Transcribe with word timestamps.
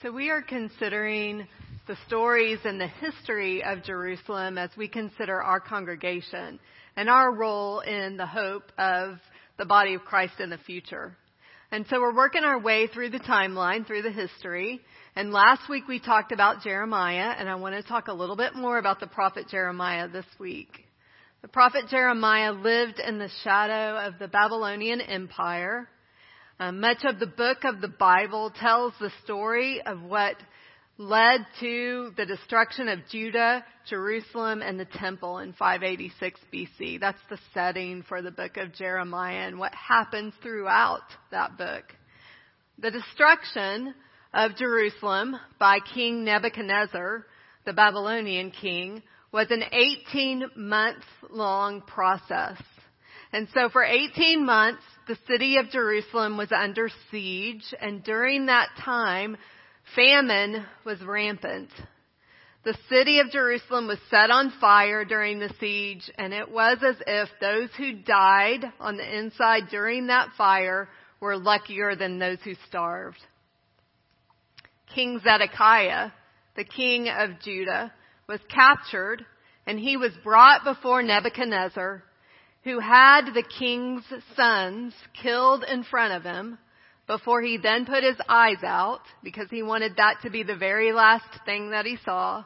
So 0.00 0.12
we 0.12 0.30
are 0.30 0.42
considering 0.42 1.48
the 1.88 1.96
stories 2.06 2.60
and 2.64 2.80
the 2.80 2.86
history 2.86 3.64
of 3.64 3.82
Jerusalem 3.82 4.56
as 4.56 4.70
we 4.76 4.86
consider 4.86 5.42
our 5.42 5.58
congregation 5.58 6.60
and 6.94 7.10
our 7.10 7.34
role 7.34 7.80
in 7.80 8.16
the 8.16 8.24
hope 8.24 8.70
of 8.78 9.18
the 9.56 9.64
body 9.64 9.94
of 9.94 10.02
Christ 10.02 10.34
in 10.38 10.50
the 10.50 10.58
future. 10.58 11.16
And 11.72 11.84
so 11.90 12.00
we're 12.00 12.14
working 12.14 12.44
our 12.44 12.60
way 12.60 12.86
through 12.86 13.10
the 13.10 13.18
timeline, 13.18 13.88
through 13.88 14.02
the 14.02 14.12
history. 14.12 14.80
And 15.16 15.32
last 15.32 15.68
week 15.68 15.88
we 15.88 15.98
talked 15.98 16.30
about 16.30 16.62
Jeremiah, 16.62 17.34
and 17.36 17.48
I 17.48 17.56
want 17.56 17.74
to 17.74 17.82
talk 17.82 18.06
a 18.06 18.14
little 18.14 18.36
bit 18.36 18.54
more 18.54 18.78
about 18.78 19.00
the 19.00 19.08
prophet 19.08 19.48
Jeremiah 19.50 20.06
this 20.06 20.26
week. 20.38 20.86
The 21.42 21.48
prophet 21.48 21.88
Jeremiah 21.90 22.52
lived 22.52 23.00
in 23.00 23.18
the 23.18 23.30
shadow 23.42 23.98
of 24.06 24.20
the 24.20 24.28
Babylonian 24.28 25.00
Empire 25.00 25.88
uh, 26.60 26.72
much 26.72 27.04
of 27.04 27.20
the 27.20 27.26
book 27.26 27.58
of 27.64 27.80
the 27.80 27.88
Bible 27.88 28.50
tells 28.50 28.92
the 28.98 29.12
story 29.22 29.80
of 29.80 30.02
what 30.02 30.36
led 30.98 31.46
to 31.60 32.10
the 32.16 32.26
destruction 32.26 32.88
of 32.88 32.98
Judah, 33.08 33.64
Jerusalem, 33.88 34.62
and 34.62 34.78
the 34.78 34.84
temple 34.84 35.38
in 35.38 35.52
586 35.52 36.40
BC. 36.52 36.98
That's 36.98 37.20
the 37.30 37.38
setting 37.54 38.02
for 38.02 38.22
the 38.22 38.32
book 38.32 38.56
of 38.56 38.74
Jeremiah 38.74 39.46
and 39.46 39.58
what 39.58 39.72
happens 39.72 40.34
throughout 40.42 41.04
that 41.30 41.56
book. 41.56 41.84
The 42.80 42.90
destruction 42.90 43.94
of 44.34 44.56
Jerusalem 44.56 45.36
by 45.60 45.78
King 45.94 46.24
Nebuchadnezzar, 46.24 47.24
the 47.64 47.72
Babylonian 47.72 48.50
king, 48.50 49.02
was 49.32 49.46
an 49.50 49.62
18 49.72 50.50
month 50.56 51.04
long 51.30 51.82
process. 51.82 52.60
And 53.32 53.48
so 53.52 53.68
for 53.68 53.84
18 53.84 54.44
months, 54.44 54.82
the 55.06 55.18
city 55.26 55.58
of 55.58 55.70
Jerusalem 55.70 56.36
was 56.36 56.50
under 56.52 56.88
siege, 57.10 57.74
and 57.80 58.02
during 58.02 58.46
that 58.46 58.68
time, 58.82 59.36
famine 59.94 60.64
was 60.84 61.00
rampant. 61.02 61.70
The 62.64 62.76
city 62.88 63.20
of 63.20 63.30
Jerusalem 63.30 63.86
was 63.86 63.98
set 64.10 64.30
on 64.30 64.52
fire 64.60 65.04
during 65.04 65.38
the 65.38 65.52
siege, 65.60 66.10
and 66.18 66.32
it 66.32 66.50
was 66.50 66.78
as 66.82 66.96
if 67.06 67.28
those 67.40 67.70
who 67.76 68.02
died 68.02 68.64
on 68.80 68.96
the 68.96 69.18
inside 69.18 69.64
during 69.70 70.08
that 70.08 70.30
fire 70.36 70.88
were 71.20 71.36
luckier 71.36 71.96
than 71.96 72.18
those 72.18 72.38
who 72.44 72.54
starved. 72.66 73.18
King 74.94 75.20
Zedekiah, 75.22 76.10
the 76.56 76.64
king 76.64 77.08
of 77.08 77.40
Judah, 77.42 77.92
was 78.28 78.40
captured, 78.48 79.24
and 79.66 79.78
he 79.78 79.96
was 79.96 80.12
brought 80.24 80.64
before 80.64 81.02
Nebuchadnezzar, 81.02 82.02
who 82.68 82.80
had 82.80 83.32
the 83.32 83.42
king's 83.42 84.04
sons 84.36 84.92
killed 85.22 85.64
in 85.64 85.82
front 85.84 86.12
of 86.12 86.22
him 86.22 86.58
before 87.06 87.40
he 87.40 87.56
then 87.56 87.86
put 87.86 88.04
his 88.04 88.16
eyes 88.28 88.62
out 88.62 89.00
because 89.24 89.48
he 89.48 89.62
wanted 89.62 89.96
that 89.96 90.16
to 90.22 90.28
be 90.28 90.42
the 90.42 90.56
very 90.56 90.92
last 90.92 91.24
thing 91.46 91.70
that 91.70 91.86
he 91.86 91.96
saw. 92.04 92.44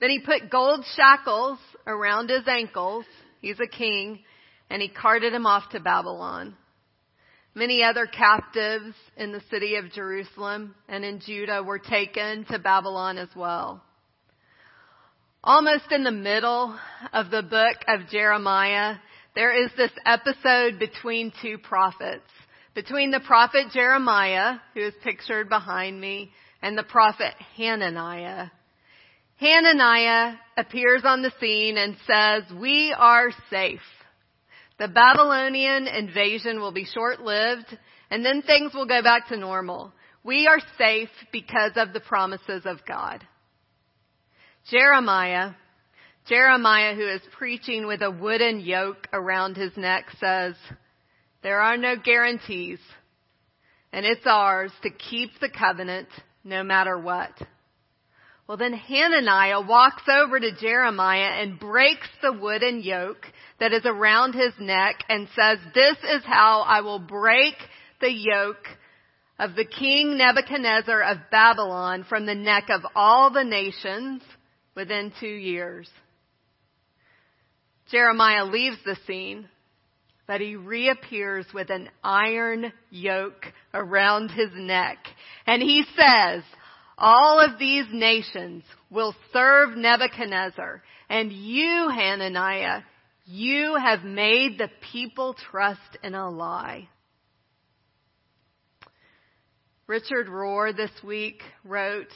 Then 0.00 0.10
he 0.10 0.20
put 0.20 0.50
gold 0.50 0.84
shackles 0.94 1.58
around 1.84 2.30
his 2.30 2.46
ankles. 2.46 3.04
He's 3.40 3.58
a 3.58 3.66
king 3.66 4.20
and 4.70 4.80
he 4.80 4.88
carted 4.88 5.34
him 5.34 5.46
off 5.46 5.68
to 5.70 5.80
Babylon. 5.80 6.54
Many 7.52 7.82
other 7.82 8.06
captives 8.06 8.94
in 9.16 9.32
the 9.32 9.42
city 9.50 9.74
of 9.74 9.90
Jerusalem 9.90 10.76
and 10.88 11.04
in 11.04 11.18
Judah 11.18 11.64
were 11.64 11.80
taken 11.80 12.44
to 12.50 12.60
Babylon 12.60 13.18
as 13.18 13.30
well. 13.34 13.82
Almost 15.42 15.90
in 15.90 16.04
the 16.04 16.12
middle 16.12 16.78
of 17.12 17.30
the 17.30 17.42
book 17.42 17.76
of 17.88 18.08
Jeremiah, 18.10 18.96
there 19.36 19.64
is 19.64 19.70
this 19.76 19.92
episode 20.06 20.78
between 20.78 21.32
two 21.42 21.58
prophets. 21.58 22.24
Between 22.74 23.10
the 23.10 23.20
prophet 23.20 23.66
Jeremiah, 23.72 24.56
who 24.74 24.80
is 24.80 24.94
pictured 25.04 25.48
behind 25.48 26.00
me, 26.00 26.30
and 26.62 26.76
the 26.76 26.82
prophet 26.82 27.34
Hananiah. 27.56 28.46
Hananiah 29.36 30.36
appears 30.56 31.02
on 31.04 31.20
the 31.20 31.32
scene 31.38 31.76
and 31.76 31.96
says, 32.06 32.44
we 32.58 32.94
are 32.96 33.30
safe. 33.50 33.80
The 34.78 34.88
Babylonian 34.88 35.86
invasion 35.86 36.58
will 36.58 36.72
be 36.72 36.86
short-lived 36.86 37.78
and 38.10 38.24
then 38.24 38.42
things 38.42 38.72
will 38.72 38.86
go 38.86 39.02
back 39.02 39.28
to 39.28 39.36
normal. 39.36 39.92
We 40.24 40.46
are 40.46 40.60
safe 40.78 41.10
because 41.30 41.72
of 41.76 41.92
the 41.92 42.00
promises 42.00 42.62
of 42.64 42.78
God. 42.86 43.22
Jeremiah 44.70 45.52
Jeremiah, 46.28 46.94
who 46.96 47.06
is 47.06 47.20
preaching 47.38 47.86
with 47.86 48.02
a 48.02 48.10
wooden 48.10 48.60
yoke 48.60 49.06
around 49.12 49.56
his 49.56 49.70
neck, 49.76 50.06
says, 50.18 50.54
There 51.42 51.60
are 51.60 51.76
no 51.76 51.94
guarantees, 51.96 52.80
and 53.92 54.04
it's 54.04 54.26
ours 54.26 54.72
to 54.82 54.90
keep 54.90 55.30
the 55.40 55.48
covenant 55.48 56.08
no 56.42 56.64
matter 56.64 56.98
what. 56.98 57.30
Well, 58.48 58.56
then 58.56 58.72
Hananiah 58.72 59.60
walks 59.60 60.02
over 60.08 60.38
to 60.38 60.56
Jeremiah 60.60 61.42
and 61.42 61.60
breaks 61.60 62.08
the 62.22 62.32
wooden 62.32 62.80
yoke 62.80 63.26
that 63.60 63.72
is 63.72 63.82
around 63.84 64.34
his 64.34 64.52
neck 64.58 65.04
and 65.08 65.28
says, 65.36 65.58
This 65.74 65.96
is 66.10 66.22
how 66.24 66.64
I 66.66 66.80
will 66.80 67.00
break 67.00 67.54
the 68.00 68.12
yoke 68.12 68.66
of 69.38 69.54
the 69.54 69.64
king 69.64 70.18
Nebuchadnezzar 70.18 71.02
of 71.02 71.18
Babylon 71.30 72.04
from 72.08 72.26
the 72.26 72.34
neck 72.34 72.68
of 72.68 72.82
all 72.96 73.30
the 73.30 73.44
nations 73.44 74.22
within 74.74 75.12
two 75.20 75.26
years. 75.26 75.88
Jeremiah 77.90 78.44
leaves 78.44 78.78
the 78.84 78.96
scene, 79.06 79.48
but 80.26 80.40
he 80.40 80.56
reappears 80.56 81.46
with 81.54 81.70
an 81.70 81.88
iron 82.02 82.72
yoke 82.90 83.46
around 83.72 84.30
his 84.30 84.50
neck. 84.54 84.98
And 85.46 85.62
he 85.62 85.84
says, 85.96 86.42
all 86.98 87.40
of 87.40 87.58
these 87.58 87.86
nations 87.92 88.64
will 88.90 89.14
serve 89.32 89.76
Nebuchadnezzar. 89.76 90.82
And 91.08 91.30
you, 91.30 91.88
Hananiah, 91.88 92.80
you 93.24 93.76
have 93.76 94.02
made 94.02 94.58
the 94.58 94.70
people 94.92 95.34
trust 95.50 95.98
in 96.02 96.14
a 96.14 96.28
lie. 96.28 96.88
Richard 99.86 100.26
Rohr 100.26 100.76
this 100.76 100.90
week 101.04 101.42
wrote, 101.64 102.10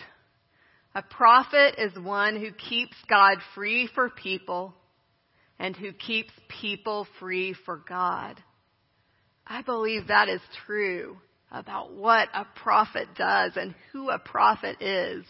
a 0.92 1.02
prophet 1.02 1.76
is 1.78 1.96
one 2.02 2.34
who 2.40 2.50
keeps 2.50 2.96
God 3.08 3.36
free 3.54 3.88
for 3.94 4.10
people 4.10 4.74
and 5.60 5.76
who 5.76 5.92
keeps 5.92 6.32
people 6.48 7.06
free 7.20 7.54
for 7.66 7.82
God. 7.86 8.42
I 9.46 9.60
believe 9.60 10.08
that 10.08 10.28
is 10.30 10.40
true 10.66 11.18
about 11.52 11.92
what 11.92 12.28
a 12.32 12.46
prophet 12.62 13.08
does 13.14 13.52
and 13.56 13.74
who 13.92 14.08
a 14.08 14.18
prophet 14.18 14.80
is. 14.80 15.24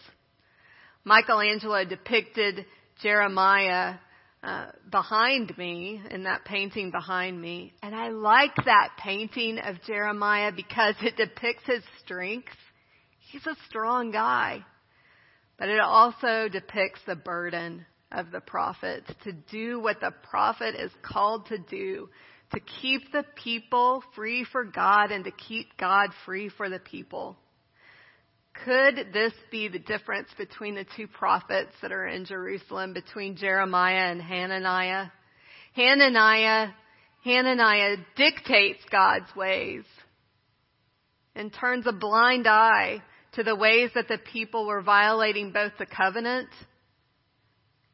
Michelangelo 1.03 1.83
depicted 1.83 2.65
Jeremiah 3.03 3.95
uh, 4.41 4.67
behind 4.89 5.55
me 5.57 6.01
in 6.09 6.23
that 6.23 6.45
painting 6.45 6.91
behind 6.91 7.39
me, 7.39 7.73
and 7.83 7.93
I 7.93 8.09
like 8.09 8.55
that 8.65 8.91
painting 9.03 9.59
of 9.59 9.83
Jeremiah 9.85 10.51
because 10.55 10.95
it 11.01 11.17
depicts 11.17 11.63
his 11.65 11.83
strength. 12.03 12.47
He's 13.31 13.45
a 13.45 13.55
strong 13.67 14.11
guy, 14.11 14.65
but 15.59 15.67
it 15.67 15.79
also 15.79 16.47
depicts 16.49 17.01
the 17.05 17.15
burden 17.15 17.85
of 18.11 18.31
the 18.31 18.41
prophet, 18.41 19.03
to 19.23 19.31
do 19.31 19.79
what 19.79 19.99
the 19.99 20.13
prophet 20.29 20.75
is 20.75 20.91
called 21.01 21.47
to 21.47 21.57
do, 21.57 22.09
to 22.53 22.59
keep 22.81 23.11
the 23.11 23.25
people 23.43 24.03
free 24.15 24.45
for 24.51 24.63
God 24.65 25.11
and 25.11 25.23
to 25.23 25.31
keep 25.31 25.77
God 25.77 26.09
free 26.25 26.49
for 26.49 26.69
the 26.69 26.79
people. 26.79 27.37
Could 28.65 29.13
this 29.13 29.33
be 29.49 29.69
the 29.69 29.79
difference 29.79 30.27
between 30.37 30.75
the 30.75 30.85
two 30.97 31.07
prophets 31.07 31.71
that 31.81 31.91
are 31.91 32.07
in 32.07 32.25
Jerusalem, 32.25 32.93
between 32.93 33.37
Jeremiah 33.37 34.11
and 34.11 34.21
Hananiah? 34.21 35.07
Hananiah, 35.73 36.69
Hananiah 37.23 37.95
dictates 38.17 38.83
God's 38.91 39.33
ways 39.35 39.83
and 41.33 41.53
turns 41.53 41.87
a 41.87 41.93
blind 41.93 42.45
eye 42.45 43.01
to 43.33 43.43
the 43.43 43.55
ways 43.55 43.91
that 43.95 44.09
the 44.09 44.17
people 44.17 44.67
were 44.67 44.81
violating 44.81 45.53
both 45.53 45.71
the 45.79 45.85
covenant 45.85 46.49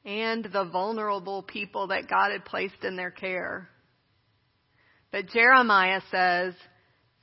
and 0.08 0.46
the 0.46 0.64
vulnerable 0.64 1.44
people 1.44 1.88
that 1.88 2.10
God 2.10 2.32
had 2.32 2.46
placed 2.46 2.84
in 2.84 2.96
their 2.96 3.12
care. 3.12 3.68
But 5.12 5.28
Jeremiah 5.28 6.00
says, 6.10 6.54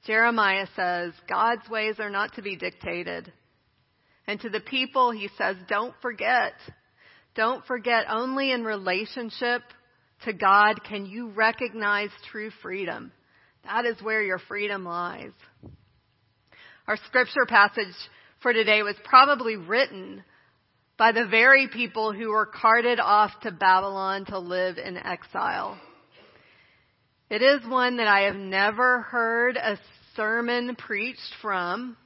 Jeremiah 0.07 0.67
says, 0.77 1.15
God's 1.27 1.67
ways 1.71 1.95
are 1.99 2.11
not 2.11 2.35
to 2.35 2.43
be 2.43 2.57
dictated. 2.57 3.33
And 4.27 4.39
to 4.41 4.51
the 4.51 4.61
people, 4.61 5.13
he 5.13 5.31
says, 5.39 5.57
don't 5.67 5.95
forget. 6.03 6.53
Don't 7.35 7.65
forget, 7.65 8.05
only 8.11 8.53
in 8.53 8.65
relationship 8.65 9.63
to 10.27 10.35
God 10.35 10.85
can 10.87 11.07
you 11.07 11.31
recognize 11.31 12.11
true 12.31 12.51
freedom. 12.63 13.13
That 13.65 13.87
is 13.87 14.01
where 14.03 14.23
your 14.23 14.39
freedom 14.39 14.85
lies. 14.85 15.33
Our 16.87 16.99
scripture 17.07 17.47
passage 17.49 17.95
for 18.43 18.53
today 18.53 18.83
was 18.83 18.97
probably 19.05 19.57
written 19.57 20.23
by 20.97 21.13
the 21.13 21.27
very 21.27 21.69
people 21.69 22.13
who 22.13 22.31
were 22.31 22.47
carted 22.47 23.01
off 23.01 23.33
to 23.43 23.51
Babylon 23.51 24.25
to 24.27 24.39
live 24.39 24.79
in 24.79 24.97
exile. 24.97 25.79
It 27.31 27.43
is 27.43 27.67
one 27.67 27.97
that 27.97 28.07
I 28.07 28.23
have 28.23 28.37
never 28.37 29.01
heard 29.01 29.57
a 29.57 29.79
sermon 30.15 30.77
preached 30.77 31.35
from, 31.43 31.97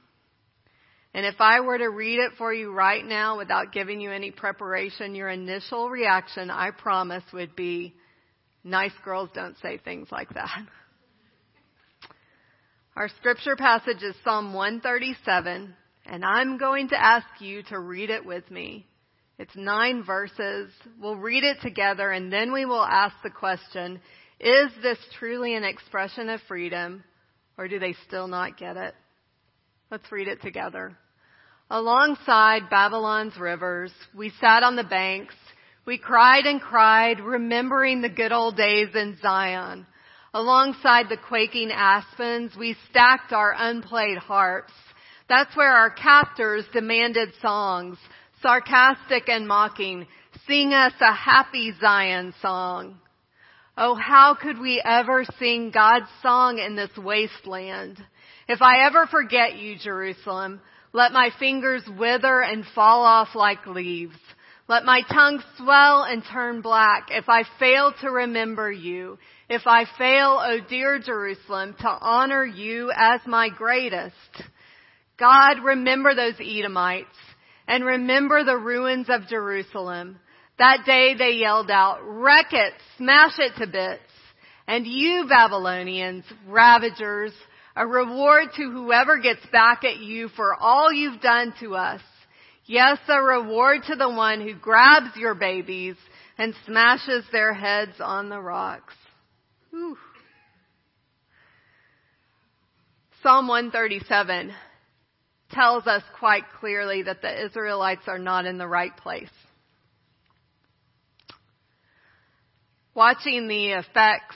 And 1.13 1.25
if 1.25 1.35
I 1.39 1.61
were 1.61 1.77
to 1.77 1.89
read 1.89 2.19
it 2.19 2.33
for 2.37 2.53
you 2.53 2.71
right 2.71 3.03
now 3.03 3.37
without 3.37 3.71
giving 3.71 3.99
you 3.99 4.11
any 4.11 4.31
preparation, 4.31 5.15
your 5.15 5.29
initial 5.29 5.89
reaction, 5.89 6.51
I 6.51 6.71
promise, 6.71 7.23
would 7.33 7.55
be, 7.55 7.95
nice 8.63 8.93
girls 9.03 9.29
don't 9.33 9.57
say 9.61 9.79
things 9.79 10.07
like 10.11 10.29
that. 10.35 10.65
Our 12.95 13.09
scripture 13.19 13.55
passage 13.55 14.03
is 14.03 14.15
Psalm 14.23 14.53
137, 14.53 15.73
and 16.09 16.25
I'm 16.25 16.57
going 16.57 16.89
to 16.89 17.01
ask 17.01 17.27
you 17.39 17.61
to 17.63 17.79
read 17.79 18.09
it 18.09 18.25
with 18.25 18.49
me. 18.49 18.87
It's 19.37 19.55
nine 19.55 20.03
verses. 20.03 20.71
We'll 20.99 21.15
read 21.15 21.43
it 21.43 21.61
together 21.61 22.11
and 22.11 22.33
then 22.33 22.51
we 22.51 22.65
will 22.65 22.83
ask 22.83 23.15
the 23.23 23.29
question, 23.29 24.01
is 24.39 24.71
this 24.81 24.97
truly 25.19 25.55
an 25.55 25.63
expression 25.63 26.29
of 26.29 26.41
freedom 26.47 27.03
or 27.57 27.67
do 27.67 27.77
they 27.77 27.95
still 28.07 28.27
not 28.27 28.57
get 28.57 28.75
it? 28.75 28.95
Let's 29.91 30.11
read 30.11 30.27
it 30.27 30.41
together. 30.41 30.97
Alongside 31.69 32.69
Babylon's 32.69 33.37
rivers, 33.39 33.91
we 34.17 34.31
sat 34.41 34.63
on 34.63 34.75
the 34.75 34.83
banks. 34.83 35.35
We 35.85 35.99
cried 35.99 36.45
and 36.45 36.59
cried, 36.59 37.19
remembering 37.19 38.01
the 38.01 38.09
good 38.09 38.31
old 38.31 38.57
days 38.57 38.89
in 38.95 39.17
Zion. 39.21 39.85
Alongside 40.33 41.07
the 41.09 41.17
quaking 41.17 41.71
aspens, 41.71 42.55
we 42.57 42.75
stacked 42.89 43.31
our 43.31 43.53
unplayed 43.55 44.17
harps. 44.17 44.73
That's 45.29 45.55
where 45.55 45.71
our 45.71 45.91
captors 45.91 46.65
demanded 46.73 47.29
songs 47.41 47.97
sarcastic 48.41 49.27
and 49.27 49.47
mocking, 49.47 50.07
sing 50.47 50.73
us 50.73 50.93
a 51.01 51.13
happy 51.13 51.73
Zion 51.79 52.33
song. 52.41 52.97
Oh, 53.77 53.95
how 53.95 54.35
could 54.35 54.59
we 54.59 54.81
ever 54.83 55.25
sing 55.39 55.71
God's 55.71 56.09
song 56.21 56.57
in 56.57 56.75
this 56.75 56.91
wasteland? 56.97 57.97
If 58.47 58.61
I 58.61 58.85
ever 58.85 59.07
forget 59.07 59.57
you, 59.57 59.77
Jerusalem, 59.77 60.59
let 60.91 61.11
my 61.11 61.29
fingers 61.39 61.83
wither 61.97 62.41
and 62.41 62.65
fall 62.75 63.03
off 63.03 63.35
like 63.35 63.65
leaves. 63.67 64.17
Let 64.67 64.85
my 64.85 65.01
tongue 65.11 65.41
swell 65.57 66.03
and 66.03 66.23
turn 66.31 66.61
black 66.61 67.07
if 67.09 67.29
I 67.29 67.43
fail 67.59 67.93
to 68.01 68.09
remember 68.09 68.71
you. 68.71 69.17
If 69.49 69.63
I 69.65 69.85
fail, 69.97 70.39
O 70.41 70.45
oh 70.45 70.59
dear 70.69 70.99
Jerusalem, 70.99 71.75
to 71.79 71.87
honor 71.87 72.45
you 72.45 72.91
as 72.95 73.21
my 73.25 73.49
greatest. 73.49 74.13
God, 75.19 75.63
remember 75.63 76.15
those 76.15 76.39
Edomites 76.39 77.07
and 77.67 77.83
remember 77.83 78.43
the 78.43 78.57
ruins 78.57 79.07
of 79.09 79.27
Jerusalem. 79.27 80.19
That 80.57 80.79
day 80.85 81.13
they 81.17 81.33
yelled 81.33 81.69
out, 81.69 81.99
wreck 82.03 82.47
it, 82.51 82.73
smash 82.97 83.33
it 83.37 83.53
to 83.57 83.67
bits. 83.67 84.01
And 84.67 84.85
you 84.85 85.25
Babylonians, 85.27 86.25
ravagers, 86.47 87.33
a 87.75 87.85
reward 87.85 88.49
to 88.55 88.71
whoever 88.71 89.19
gets 89.19 89.45
back 89.51 89.83
at 89.83 89.97
you 89.97 90.29
for 90.29 90.55
all 90.55 90.91
you've 90.91 91.21
done 91.21 91.53
to 91.59 91.75
us. 91.75 92.01
Yes, 92.65 92.99
a 93.07 93.21
reward 93.21 93.81
to 93.87 93.95
the 93.95 94.09
one 94.09 94.41
who 94.41 94.53
grabs 94.53 95.15
your 95.15 95.33
babies 95.33 95.95
and 96.37 96.53
smashes 96.65 97.25
their 97.31 97.53
heads 97.53 97.95
on 97.99 98.29
the 98.29 98.39
rocks. 98.39 98.93
Whew. 99.71 99.97
Psalm 103.21 103.47
137 103.47 104.53
tells 105.51 105.87
us 105.87 106.03
quite 106.17 106.43
clearly 106.59 107.03
that 107.03 107.21
the 107.21 107.45
Israelites 107.45 108.03
are 108.07 108.19
not 108.19 108.45
in 108.45 108.57
the 108.57 108.67
right 108.67 108.95
place. 108.95 109.29
Watching 112.93 113.47
the 113.47 113.73
effects 113.73 114.35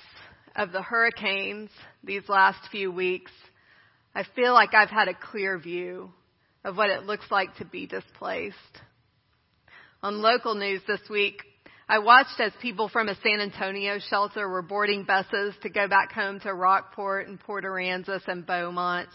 of 0.55 0.71
the 0.71 0.81
hurricanes 0.81 1.69
these 2.03 2.27
last 2.29 2.59
few 2.71 2.91
weeks, 2.91 3.31
I 4.15 4.23
feel 4.35 4.53
like 4.53 4.73
I've 4.73 4.89
had 4.89 5.07
a 5.07 5.13
clear 5.13 5.57
view 5.57 6.11
of 6.63 6.77
what 6.77 6.89
it 6.89 7.03
looks 7.03 7.25
like 7.29 7.55
to 7.57 7.65
be 7.65 7.87
displaced. 7.87 8.55
On 10.01 10.21
local 10.21 10.55
news 10.55 10.81
this 10.87 11.01
week, 11.09 11.41
I 11.89 11.99
watched 11.99 12.39
as 12.39 12.53
people 12.61 12.87
from 12.89 13.09
a 13.09 13.15
San 13.21 13.41
Antonio 13.41 13.99
shelter 14.09 14.47
were 14.47 14.61
boarding 14.61 15.03
buses 15.03 15.53
to 15.63 15.69
go 15.69 15.87
back 15.87 16.11
home 16.13 16.39
to 16.41 16.53
Rockport 16.53 17.27
and 17.27 17.39
Port 17.39 17.65
Aransas 17.65 18.25
and 18.27 18.45
Beaumont. 18.45 19.09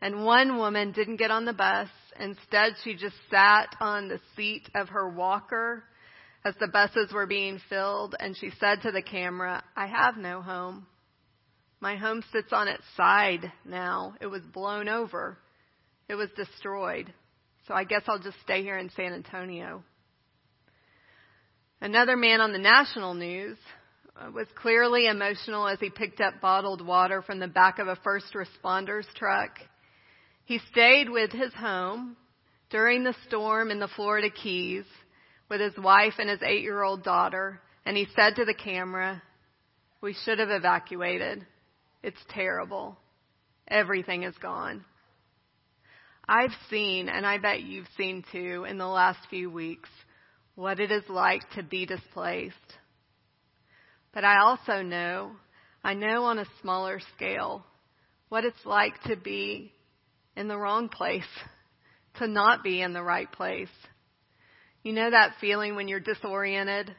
And 0.00 0.24
one 0.24 0.58
woman 0.58 0.92
didn't 0.92 1.16
get 1.16 1.30
on 1.30 1.44
the 1.44 1.52
bus. 1.52 1.88
Instead, 2.20 2.74
she 2.84 2.94
just 2.94 3.16
sat 3.30 3.74
on 3.80 4.08
the 4.08 4.20
seat 4.36 4.68
of 4.74 4.88
her 4.90 5.08
walker 5.08 5.84
as 6.44 6.54
the 6.60 6.68
buses 6.68 7.12
were 7.12 7.26
being 7.26 7.60
filled 7.68 8.14
and 8.20 8.36
she 8.36 8.50
said 8.60 8.82
to 8.82 8.92
the 8.92 9.02
camera, 9.02 9.64
I 9.74 9.86
have 9.86 10.16
no 10.16 10.42
home. 10.42 10.86
My 11.80 11.96
home 11.96 12.22
sits 12.32 12.52
on 12.52 12.68
its 12.68 12.84
side 12.96 13.52
now. 13.64 14.14
It 14.20 14.28
was 14.28 14.42
blown 14.42 14.88
over. 14.88 15.38
It 16.08 16.14
was 16.14 16.28
destroyed. 16.36 17.12
So 17.66 17.74
I 17.74 17.84
guess 17.84 18.02
I'll 18.06 18.20
just 18.20 18.40
stay 18.42 18.62
here 18.62 18.78
in 18.78 18.90
San 18.90 19.12
Antonio. 19.12 19.82
Another 21.80 22.16
man 22.16 22.40
on 22.40 22.52
the 22.52 22.58
national 22.58 23.14
news 23.14 23.58
was 24.32 24.46
clearly 24.54 25.08
emotional 25.08 25.66
as 25.66 25.78
he 25.80 25.90
picked 25.90 26.20
up 26.20 26.40
bottled 26.40 26.84
water 26.84 27.22
from 27.22 27.38
the 27.38 27.48
back 27.48 27.78
of 27.78 27.88
a 27.88 27.96
first 27.96 28.34
responder's 28.34 29.06
truck 29.14 29.50
he 30.46 30.60
stayed 30.70 31.10
with 31.10 31.32
his 31.32 31.52
home 31.54 32.16
during 32.70 33.02
the 33.02 33.16
storm 33.26 33.70
in 33.72 33.80
the 33.80 33.88
Florida 33.88 34.30
Keys 34.30 34.84
with 35.50 35.60
his 35.60 35.76
wife 35.76 36.14
and 36.18 36.30
his 36.30 36.40
eight 36.42 36.62
year 36.62 36.82
old 36.82 37.02
daughter, 37.02 37.60
and 37.84 37.96
he 37.96 38.06
said 38.14 38.36
to 38.36 38.44
the 38.44 38.54
camera, 38.54 39.22
We 40.00 40.14
should 40.24 40.38
have 40.38 40.50
evacuated. 40.50 41.44
It's 42.02 42.24
terrible. 42.30 42.96
Everything 43.66 44.22
is 44.22 44.36
gone. 44.38 44.84
I've 46.28 46.54
seen, 46.70 47.08
and 47.08 47.26
I 47.26 47.38
bet 47.38 47.62
you've 47.62 47.88
seen 47.96 48.24
too, 48.30 48.66
in 48.68 48.78
the 48.78 48.86
last 48.86 49.18
few 49.28 49.50
weeks, 49.50 49.88
what 50.54 50.78
it 50.78 50.92
is 50.92 51.04
like 51.08 51.42
to 51.56 51.64
be 51.64 51.86
displaced. 51.86 52.54
But 54.14 54.24
I 54.24 54.38
also 54.38 54.82
know, 54.82 55.32
I 55.82 55.94
know 55.94 56.24
on 56.24 56.38
a 56.38 56.46
smaller 56.62 57.00
scale, 57.16 57.64
what 58.28 58.44
it's 58.44 58.64
like 58.64 59.00
to 59.04 59.16
be 59.16 59.72
in 60.36 60.48
the 60.48 60.58
wrong 60.58 60.88
place, 60.88 61.24
to 62.18 62.26
not 62.26 62.62
be 62.62 62.82
in 62.82 62.92
the 62.92 63.02
right 63.02 63.30
place. 63.30 63.68
You 64.82 64.92
know 64.92 65.10
that 65.10 65.32
feeling 65.40 65.74
when 65.74 65.88
you're 65.88 66.00
disoriented, 66.00 66.94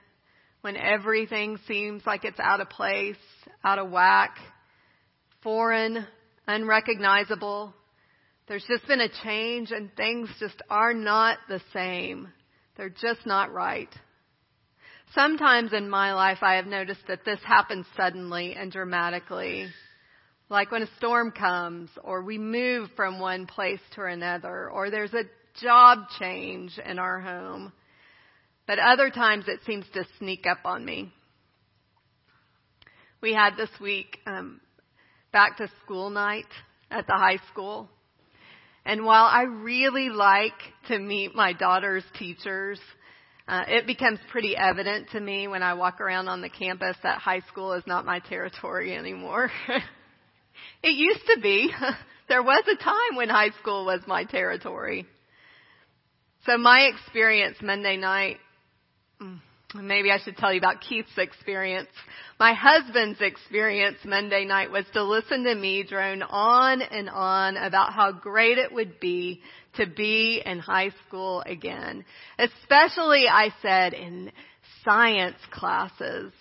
when 0.62 0.76
everything 0.76 1.58
seems 1.68 2.06
like 2.06 2.26
it's 2.26 2.40
out 2.40 2.60
of 2.60 2.70
place, 2.70 3.16
out 3.64 3.80
of 3.80 3.90
whack, 3.90 4.38
foreign, 5.42 6.06
unrecognizable. 6.48 7.74
There's 8.48 8.66
just 8.68 8.88
been 8.88 9.02
a 9.02 9.10
change 9.24 9.72
and 9.72 9.96
things 9.96 10.30
just 10.40 10.62
are 10.70 10.94
not 10.94 11.38
the 11.48 11.62
same. 11.74 12.28
They're 12.76 12.90
just 12.90 13.26
not 13.26 13.54
right. 13.54 13.90
Sometimes 15.14 15.72
in 15.74 15.90
my 15.90 16.14
life 16.14 16.40
I 16.42 16.56
have 16.56 16.66
noticed 16.66 17.08
that 17.08 17.24
this 17.24 17.40
happens 17.46 17.86
suddenly 17.96 18.56
and 18.56 18.72
dramatically. 18.72 19.68
Like 20.50 20.72
when 20.72 20.84
a 20.84 20.90
storm 20.98 21.32
comes, 21.32 21.90
or 22.04 22.24
we 22.24 22.38
move 22.38 22.90
from 22.96 23.20
one 23.20 23.48
place 23.48 23.82
to 23.96 24.06
another, 24.06 24.70
or 24.70 24.90
there's 24.90 25.14
a 25.14 25.24
job 25.62 26.00
change 26.20 26.80
in 26.86 27.00
our 27.00 27.20
home. 27.20 27.74
But 28.66 28.80
other 28.80 29.10
times 29.10 29.46
it 29.48 29.60
seems 29.66 29.86
to 29.94 30.06
sneak 30.20 30.46
up 30.46 30.60
on 30.66 30.86
me. 30.86 31.12
We 33.22 33.34
had 33.34 33.58
this 33.58 33.70
week 33.82 34.20
um, 34.26 34.62
back 35.34 35.58
to 35.58 35.70
school 35.84 36.10
night 36.10 36.46
at 36.92 37.08
the 37.08 37.14
high 37.14 37.40
school. 37.52 37.90
And 38.86 39.04
while 39.04 39.26
I 39.26 39.42
really 39.42 40.10
like 40.10 40.54
to 40.88 40.98
meet 40.98 41.36
my 41.36 41.52
daughter's 41.52 42.06
teachers, 42.18 42.80
uh, 43.48 43.64
it 43.68 43.88
becomes 43.88 44.20
pretty 44.32 44.56
evident 44.56 45.10
to 45.12 45.20
me 45.20 45.48
when 45.48 45.64
I 45.64 45.74
walk 45.74 46.00
around 46.00 46.28
on 46.30 46.42
the 46.42 46.50
campus 46.50 46.96
that 47.04 47.20
high 47.20 47.42
school 47.50 47.74
is 47.74 47.84
not 47.86 48.06
my 48.06 48.20
territory 48.20 48.96
anymore. 48.98 49.52
It 50.84 50.96
used 50.96 51.26
to 51.28 51.40
be. 51.42 51.72
there 52.30 52.44
was 52.44 52.64
a 52.68 52.82
time 52.82 53.16
when 53.16 53.30
high 53.30 53.52
school 53.62 53.86
was 53.86 54.02
my 54.08 54.24
territory. 54.24 55.06
So 56.46 56.58
my 56.58 56.90
experience 56.94 57.58
Monday 57.62 57.98
night, 57.98 58.38
mm, 59.22 59.40
maybe 59.76 60.12
I 60.12 60.20
should 60.24 60.38
tell 60.38 60.54
you 60.54 60.60
about 60.60 60.82
Keith's 60.82 61.18
experience. 61.18 61.90
My 62.40 62.54
husband's 62.54 63.20
experience 63.20 63.98
Monday 64.06 64.46
night 64.46 64.72
was 64.72 64.86
to 64.94 65.04
listen 65.04 65.44
to 65.44 65.56
me 65.56 65.84
drone 65.84 66.22
on 66.22 66.82
and 66.82 67.10
on 67.10 67.58
about 67.58 67.94
how 67.94 68.12
great 68.12 68.58
it 68.58 68.72
would 68.72 69.00
be 69.00 69.42
to 69.76 69.88
be 69.88 70.42
in 70.46 70.60
high 70.60 70.92
school 71.08 71.44
again. 71.46 72.06
Especially, 72.40 73.28
I 73.28 73.50
said, 73.62 73.94
in 73.94 74.32
science 74.84 75.38
classes. 75.52 76.32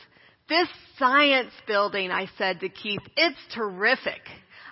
This 0.48 0.68
science 0.96 1.50
building, 1.66 2.12
I 2.12 2.28
said 2.38 2.60
to 2.60 2.68
Keith, 2.68 3.00
it's 3.16 3.38
terrific. 3.52 4.20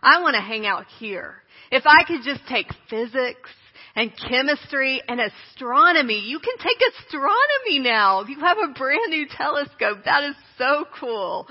I 0.03 0.21
want 0.21 0.35
to 0.37 0.41
hang 0.41 0.67
out 0.67 0.87
here. 1.01 1.43
If 1.73 1.85
I 1.85 2.05
could 2.05 2.23
just 2.23 2.47
take 2.49 2.69
physics 2.89 3.51
and 3.97 4.13
chemistry 4.29 5.03
and 5.09 5.21
astronomy, 5.21 6.21
you 6.21 6.39
can 6.39 6.57
take 6.59 6.79
astronomy 7.01 7.81
now. 7.81 8.25
You 8.25 8.39
have 8.39 8.59
a 8.59 8.73
brand 8.73 9.11
new 9.11 9.27
telescope. 9.29 10.05
That 10.05 10.23
is 10.23 10.37
so 10.59 10.85
cool. 11.01 11.49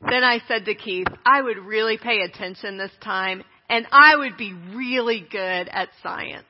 Then 0.00 0.24
I 0.24 0.40
said 0.48 0.64
to 0.64 0.74
Keith, 0.74 1.06
I 1.24 1.40
would 1.40 1.58
really 1.58 1.96
pay 1.96 2.22
attention 2.22 2.76
this 2.76 2.92
time 3.02 3.44
and 3.70 3.86
I 3.92 4.16
would 4.16 4.36
be 4.36 4.52
really 4.74 5.26
good 5.30 5.68
at 5.68 5.90
science. 6.02 6.44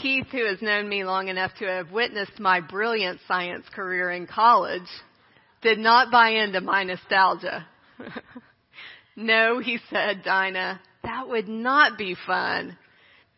Keith, 0.00 0.26
who 0.32 0.44
has 0.46 0.60
known 0.60 0.88
me 0.88 1.04
long 1.04 1.28
enough 1.28 1.52
to 1.58 1.66
have 1.66 1.92
witnessed 1.92 2.38
my 2.40 2.60
brilliant 2.60 3.20
science 3.28 3.64
career 3.74 4.10
in 4.10 4.26
college, 4.26 4.82
did 5.62 5.78
not 5.78 6.10
buy 6.10 6.30
into 6.30 6.60
my 6.60 6.82
nostalgia. 6.84 7.66
no, 9.16 9.60
he 9.60 9.78
said, 9.90 10.22
Dinah, 10.24 10.80
that 11.04 11.28
would 11.28 11.48
not 11.48 11.96
be 11.96 12.16
fun. 12.26 12.76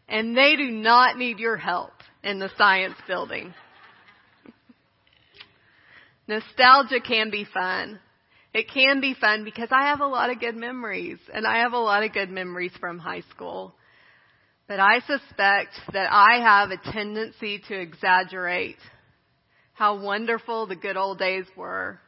And 0.08 0.36
they 0.36 0.56
do 0.56 0.70
not 0.70 1.18
need 1.18 1.38
your 1.38 1.56
help 1.56 1.92
in 2.22 2.38
the 2.38 2.50
science 2.56 2.96
building. 3.06 3.52
Nostalgia 6.28 7.00
can 7.00 7.30
be 7.30 7.46
fun. 7.52 8.00
It 8.54 8.70
can 8.72 9.00
be 9.00 9.14
fun 9.14 9.44
because 9.44 9.68
I 9.70 9.88
have 9.88 10.00
a 10.00 10.06
lot 10.06 10.30
of 10.30 10.40
good 10.40 10.56
memories 10.56 11.18
and 11.32 11.46
I 11.46 11.58
have 11.58 11.74
a 11.74 11.78
lot 11.78 12.02
of 12.02 12.12
good 12.12 12.30
memories 12.30 12.72
from 12.80 12.98
high 12.98 13.22
school. 13.30 13.74
But 14.68 14.80
I 14.80 15.00
suspect 15.00 15.74
that 15.92 16.08
I 16.10 16.40
have 16.42 16.70
a 16.70 16.92
tendency 16.92 17.62
to 17.68 17.80
exaggerate 17.80 18.78
how 19.74 20.00
wonderful 20.00 20.66
the 20.66 20.74
good 20.74 20.96
old 20.96 21.18
days 21.18 21.44
were. 21.56 22.00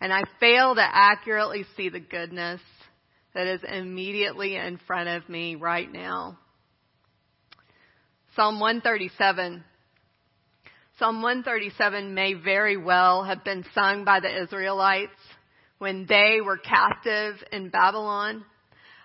And 0.00 0.12
I 0.12 0.22
fail 0.40 0.74
to 0.74 0.82
accurately 0.82 1.64
see 1.76 1.90
the 1.90 2.00
goodness 2.00 2.60
that 3.34 3.46
is 3.46 3.60
immediately 3.62 4.56
in 4.56 4.78
front 4.86 5.08
of 5.08 5.28
me 5.28 5.54
right 5.54 5.90
now. 5.90 6.38
Psalm 8.34 8.58
137. 8.58 9.62
Psalm 10.98 11.22
137 11.22 12.14
may 12.14 12.34
very 12.34 12.76
well 12.76 13.22
have 13.24 13.44
been 13.44 13.64
sung 13.74 14.04
by 14.04 14.18
the 14.18 14.42
Israelites 14.42 15.12
when 15.78 16.06
they 16.08 16.38
were 16.44 16.58
captive 16.58 17.36
in 17.52 17.68
Babylon. 17.68 18.44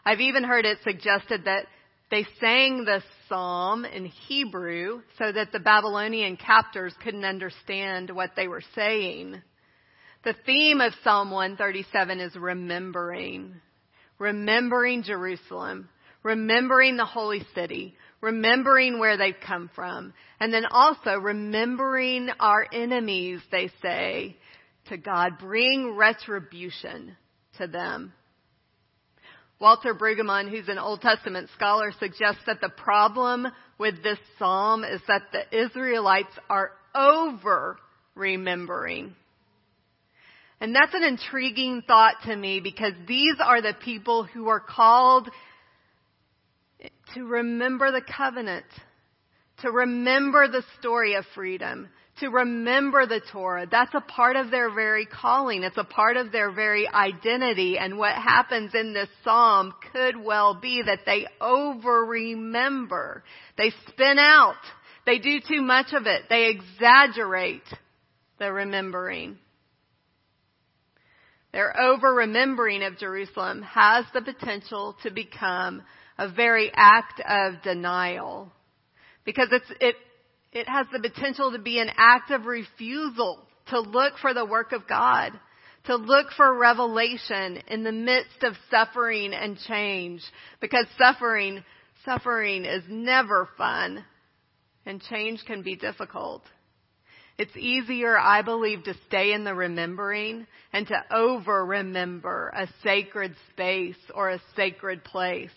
I've 0.06 0.22
even 0.22 0.44
heard 0.44 0.66
it 0.66 0.80
suggested 0.84 1.46
that 1.46 1.66
they 2.12 2.26
sang 2.40 2.86
this 2.86 3.04
psalm 3.28 3.86
in 3.86 4.06
Hebrew 4.06 5.02
so 5.18 5.32
that 5.32 5.52
the 5.52 5.60
Babylonian 5.60 6.38
captors 6.38 6.94
couldn't 7.04 7.26
understand 7.26 8.10
what 8.10 8.32
they 8.36 8.48
were 8.48 8.64
saying. 8.74 9.42
The 10.24 10.36
theme 10.46 10.82
of 10.82 10.94
Psalm 11.04 11.32
137 11.32 12.20
is 12.20 12.36
remembering. 12.36 13.56
Remembering 14.18 15.04
Jerusalem. 15.04 15.88
Remembering 16.24 16.98
the 16.98 17.06
holy 17.06 17.46
city. 17.56 17.96
Remembering 18.22 19.00
where 19.00 19.16
they've 19.16 19.40
come 19.46 19.70
from. 19.76 20.14
And 20.40 20.52
then 20.52 20.66
also 20.70 21.12
remembering 21.12 22.30
our 22.40 22.66
enemies, 22.74 23.40
they 23.52 23.70
say, 23.82 24.36
to 24.88 24.98
God. 24.98 25.38
Bring 25.40 25.96
retribution 25.96 27.16
to 27.60 27.68
them. 27.68 28.14
Walter 29.60 29.94
Brueggemann, 29.94 30.50
who's 30.50 30.70
an 30.70 30.78
Old 30.78 31.02
Testament 31.02 31.50
scholar, 31.56 31.92
suggests 32.00 32.42
that 32.48 32.62
the 32.62 32.70
problem 32.70 33.48
with 33.78 34.02
this 34.02 34.20
psalm 34.38 34.86
is 34.86 35.02
that 35.08 35.24
the 35.34 35.66
Israelites 35.66 36.32
are 36.50 36.72
over 36.96 37.78
remembering. 38.16 39.16
And 40.62 40.74
that's 40.74 40.94
an 40.94 41.04
intriguing 41.04 41.84
thought 41.86 42.16
to 42.26 42.36
me 42.36 42.62
because 42.62 42.94
these 43.08 43.36
are 43.44 43.62
the 43.62 43.76
people 43.84 44.24
who 44.24 44.48
are 44.48 44.60
called 44.62 45.30
to 47.14 47.24
remember 47.26 47.92
the 47.92 48.02
covenant, 48.02 48.66
to 49.62 49.72
remember 49.72 50.48
the 50.48 50.64
story 50.80 51.16
of 51.16 51.26
freedom, 51.36 51.90
to 52.20 52.30
remember 52.30 53.06
the 53.06 53.22
Torah. 53.32 53.68
That's 53.70 53.94
a 53.94 54.02
part 54.02 54.36
of 54.36 54.52
their 54.52 54.74
very 54.74 55.06
calling. 55.06 55.64
It's 55.64 55.78
a 55.78 55.84
part 55.84 56.18
of 56.18 56.32
their 56.32 56.52
very 56.52 56.88
identity. 56.88 57.78
And 57.78 57.98
what 57.98 58.16
happens 58.16 58.74
in 58.74 58.94
this 58.94 59.10
psalm 59.24 59.74
could 59.92 60.16
well 60.16 60.60
be 60.60 60.82
that 60.86 61.02
they 61.06 61.28
over 61.42 62.06
remember. 62.06 63.24
They 63.58 63.72
spin 63.88 64.20
out. 64.20 64.56
They 65.06 65.20
do 65.20 65.40
too 65.40 65.62
much 65.62 65.94
of 65.94 66.06
it. 66.06 66.24
They 66.30 66.50
exaggerate 66.50 67.64
the 68.38 68.52
remembering. 68.52 69.38
Their 71.52 71.80
over 71.80 72.14
remembering 72.14 72.84
of 72.84 72.98
Jerusalem 72.98 73.64
has 73.64 74.06
the 74.14 74.22
potential 74.22 74.96
to 75.04 75.10
become 75.10 75.82
a 76.18 76.30
very 76.30 76.72
act 76.74 77.22
of 77.28 77.62
denial 77.64 78.52
because 79.26 79.48
it's, 79.52 79.72
it 79.80 79.96
it 80.52 80.68
has 80.68 80.88
the 80.92 81.00
potential 81.00 81.52
to 81.52 81.60
be 81.60 81.80
an 81.80 81.90
act 81.98 82.32
of 82.32 82.46
refusal 82.46 83.46
to 83.68 83.80
look 83.80 84.18
for 84.20 84.34
the 84.34 84.46
work 84.46 84.72
of 84.72 84.88
God, 84.88 85.40
to 85.86 85.96
look 85.96 86.28
for 86.36 86.58
revelation 86.58 87.62
in 87.68 87.84
the 87.84 87.92
midst 87.92 88.44
of 88.44 88.54
suffering 88.70 89.34
and 89.34 89.58
change. 89.68 90.22
Because 90.60 90.86
suffering, 90.98 91.64
suffering 92.04 92.66
is 92.66 92.84
never 92.90 93.48
fun 93.58 94.04
and 94.86 95.02
change 95.02 95.44
can 95.46 95.62
be 95.62 95.76
difficult. 95.76 96.44
It's 97.38 97.56
easier, 97.56 98.18
I 98.18 98.42
believe, 98.42 98.84
to 98.84 98.96
stay 99.08 99.32
in 99.32 99.46
the 99.46 99.54
remembering 99.54 100.46
and 100.74 100.86
to 100.88 101.16
over 101.16 101.66
remember 101.66 102.50
a 102.50 102.68
sacred 102.84 103.34
space 103.52 103.96
or 104.14 104.30
a 104.30 104.42
sacred 104.56 105.04
place. 105.06 105.52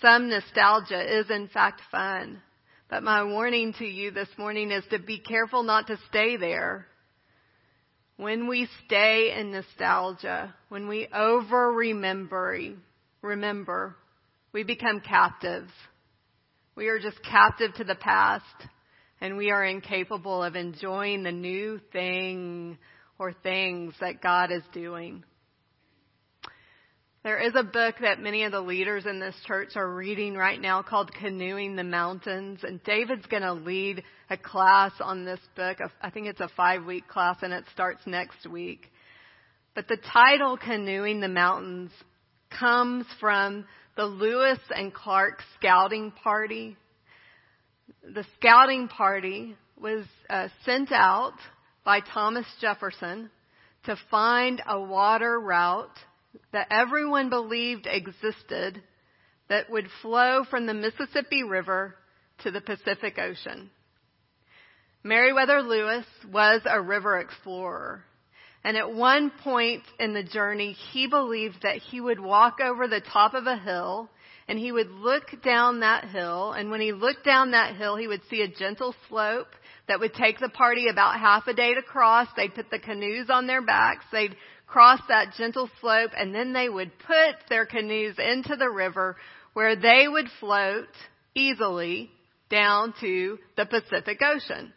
Some 0.00 0.30
nostalgia 0.30 1.18
is 1.18 1.28
in 1.30 1.48
fact 1.48 1.82
fun. 1.90 2.40
But 2.88 3.02
my 3.02 3.22
warning 3.22 3.74
to 3.78 3.84
you 3.84 4.10
this 4.10 4.28
morning 4.38 4.70
is 4.70 4.84
to 4.90 4.98
be 4.98 5.18
careful 5.18 5.62
not 5.62 5.88
to 5.88 5.98
stay 6.08 6.38
there. 6.38 6.86
When 8.16 8.48
we 8.48 8.66
stay 8.86 9.34
in 9.38 9.52
nostalgia, 9.52 10.54
when 10.70 10.88
we 10.88 11.06
over 11.14 11.70
remember, 11.70 12.74
remember, 13.20 13.94
we 14.52 14.64
become 14.64 15.00
captives. 15.00 15.70
We 16.76 16.88
are 16.88 16.98
just 16.98 17.22
captive 17.22 17.74
to 17.74 17.84
the 17.84 17.94
past 17.94 18.44
and 19.20 19.36
we 19.36 19.50
are 19.50 19.64
incapable 19.64 20.42
of 20.42 20.56
enjoying 20.56 21.24
the 21.24 21.32
new 21.32 21.80
thing 21.92 22.78
or 23.18 23.34
things 23.34 23.94
that 24.00 24.22
God 24.22 24.50
is 24.50 24.62
doing. 24.72 25.24
There 27.28 27.46
is 27.46 27.54
a 27.54 27.62
book 27.62 27.96
that 28.00 28.22
many 28.22 28.44
of 28.44 28.52
the 28.52 28.60
leaders 28.62 29.04
in 29.04 29.20
this 29.20 29.34
church 29.46 29.76
are 29.76 29.94
reading 29.94 30.34
right 30.34 30.58
now 30.58 30.80
called 30.80 31.12
Canoeing 31.12 31.76
the 31.76 31.84
Mountains, 31.84 32.60
and 32.62 32.82
David's 32.84 33.26
going 33.26 33.42
to 33.42 33.52
lead 33.52 34.02
a 34.30 34.38
class 34.38 34.92
on 34.98 35.26
this 35.26 35.40
book. 35.54 35.76
I 36.00 36.08
think 36.08 36.26
it's 36.26 36.40
a 36.40 36.48
five 36.56 36.86
week 36.86 37.06
class 37.06 37.36
and 37.42 37.52
it 37.52 37.64
starts 37.70 38.00
next 38.06 38.46
week. 38.46 38.90
But 39.74 39.88
the 39.88 39.98
title 39.98 40.56
Canoeing 40.56 41.20
the 41.20 41.28
Mountains 41.28 41.90
comes 42.48 43.04
from 43.20 43.66
the 43.94 44.06
Lewis 44.06 44.60
and 44.74 44.94
Clark 44.94 45.42
Scouting 45.58 46.12
Party. 46.12 46.78
The 48.04 48.24
scouting 48.38 48.88
party 48.88 49.54
was 49.78 50.06
uh, 50.30 50.48
sent 50.64 50.92
out 50.92 51.34
by 51.84 52.00
Thomas 52.00 52.46
Jefferson 52.58 53.28
to 53.84 53.96
find 54.10 54.62
a 54.66 54.80
water 54.80 55.38
route 55.38 55.90
that 56.52 56.68
everyone 56.70 57.30
believed 57.30 57.86
existed 57.86 58.82
that 59.48 59.70
would 59.70 59.88
flow 60.02 60.44
from 60.50 60.66
the 60.66 60.74
Mississippi 60.74 61.42
River 61.42 61.94
to 62.42 62.50
the 62.50 62.60
Pacific 62.60 63.18
Ocean. 63.18 63.70
Meriwether 65.02 65.62
Lewis 65.62 66.06
was 66.30 66.60
a 66.66 66.80
river 66.80 67.18
explorer. 67.18 68.04
And 68.64 68.76
at 68.76 68.92
one 68.92 69.30
point 69.42 69.84
in 69.98 70.12
the 70.12 70.22
journey, 70.22 70.76
he 70.92 71.06
believed 71.06 71.62
that 71.62 71.78
he 71.78 72.00
would 72.00 72.20
walk 72.20 72.58
over 72.60 72.88
the 72.88 73.00
top 73.00 73.34
of 73.34 73.46
a 73.46 73.56
hill 73.56 74.10
and 74.48 74.58
he 74.58 74.72
would 74.72 74.90
look 74.90 75.42
down 75.44 75.80
that 75.80 76.06
hill. 76.06 76.52
And 76.52 76.70
when 76.70 76.80
he 76.80 76.92
looked 76.92 77.24
down 77.24 77.52
that 77.52 77.76
hill, 77.76 77.96
he 77.96 78.08
would 78.08 78.22
see 78.28 78.42
a 78.42 78.48
gentle 78.48 78.94
slope 79.08 79.48
that 79.86 80.00
would 80.00 80.14
take 80.14 80.38
the 80.38 80.48
party 80.48 80.88
about 80.88 81.20
half 81.20 81.46
a 81.46 81.54
day 81.54 81.74
to 81.74 81.82
cross. 81.82 82.28
They'd 82.36 82.54
put 82.54 82.70
the 82.70 82.78
canoes 82.78 83.28
on 83.30 83.46
their 83.46 83.62
backs. 83.62 84.04
They'd 84.10 84.36
cross 84.68 85.00
that 85.08 85.34
gentle 85.36 85.68
slope, 85.80 86.10
and 86.16 86.34
then 86.34 86.52
they 86.52 86.68
would 86.68 86.92
put 87.06 87.36
their 87.48 87.66
canoes 87.66 88.16
into 88.18 88.54
the 88.56 88.68
river 88.68 89.16
where 89.54 89.74
they 89.74 90.06
would 90.06 90.28
float 90.38 90.88
easily 91.34 92.10
down 92.50 92.94
to 93.00 93.38
the 93.56 93.66
Pacific 93.66 94.20
Ocean. 94.22 94.72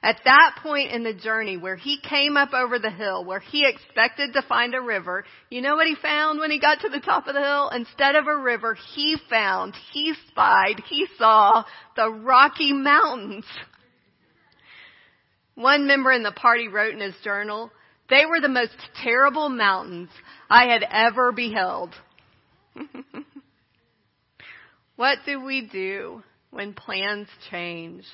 At 0.00 0.20
that 0.24 0.58
point 0.62 0.92
in 0.92 1.02
the 1.02 1.12
journey 1.12 1.56
where 1.56 1.74
he 1.74 1.98
came 2.00 2.36
up 2.36 2.52
over 2.52 2.78
the 2.78 2.90
hill, 2.90 3.24
where 3.24 3.40
he 3.40 3.66
expected 3.66 4.32
to 4.34 4.42
find 4.42 4.74
a 4.74 4.80
river, 4.80 5.24
you 5.50 5.60
know 5.60 5.74
what 5.74 5.88
he 5.88 5.96
found 5.96 6.38
when 6.38 6.52
he 6.52 6.60
got 6.60 6.80
to 6.82 6.88
the 6.88 7.00
top 7.00 7.26
of 7.26 7.34
the 7.34 7.40
hill? 7.40 7.70
Instead 7.70 8.14
of 8.14 8.28
a 8.28 8.36
river, 8.36 8.76
he 8.94 9.16
found, 9.28 9.74
he 9.92 10.14
spied, 10.28 10.80
he 10.88 11.06
saw 11.18 11.64
the 11.96 12.08
Rocky 12.08 12.72
Mountains. 12.72 13.44
One 15.56 15.88
member 15.88 16.12
in 16.12 16.22
the 16.22 16.30
party 16.30 16.68
wrote 16.68 16.94
in 16.94 17.00
his 17.00 17.16
journal, 17.24 17.72
they 18.10 18.24
were 18.26 18.40
the 18.40 18.48
most 18.48 18.74
terrible 19.02 19.48
mountains 19.48 20.10
I 20.48 20.66
had 20.66 20.84
ever 20.90 21.32
beheld. 21.32 21.94
what 24.96 25.18
do 25.26 25.44
we 25.44 25.68
do 25.70 26.22
when 26.50 26.72
plans 26.72 27.28
change? 27.50 28.04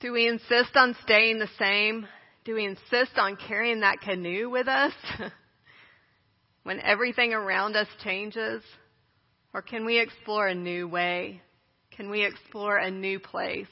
Do 0.00 0.12
we 0.12 0.28
insist 0.28 0.76
on 0.76 0.96
staying 1.02 1.38
the 1.38 1.50
same? 1.58 2.06
Do 2.44 2.54
we 2.54 2.64
insist 2.64 3.18
on 3.18 3.36
carrying 3.36 3.80
that 3.80 4.00
canoe 4.00 4.48
with 4.48 4.66
us? 4.66 4.92
when 6.62 6.80
everything 6.80 7.34
around 7.34 7.76
us 7.76 7.88
changes? 8.02 8.62
Or 9.52 9.62
can 9.62 9.84
we 9.84 9.98
explore 9.98 10.46
a 10.46 10.54
new 10.54 10.88
way? 10.88 11.42
Can 11.96 12.08
we 12.08 12.24
explore 12.24 12.78
a 12.78 12.90
new 12.90 13.18
place? 13.18 13.66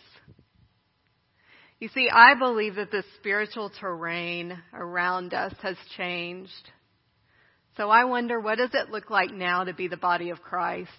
You 1.81 1.89
see, 1.95 2.09
I 2.13 2.35
believe 2.35 2.75
that 2.75 2.91
the 2.91 3.05
spiritual 3.19 3.71
terrain 3.71 4.59
around 4.75 5.33
us 5.33 5.55
has 5.63 5.77
changed. 5.97 6.53
So 7.77 7.89
I 7.89 8.05
wonder, 8.05 8.41
what 8.41 8.59
does 8.59 8.75
it 8.75 8.91
look 8.91 9.11
like 9.11 9.31
now 9.31 9.63
to 9.63 9.73
be 9.73 9.87
the 9.87 9.97
body 9.97 10.31
of 10.31 10.43
Christ? 10.43 10.91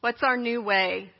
What's 0.00 0.22
our 0.22 0.36
new 0.36 0.62
way? 0.62 1.10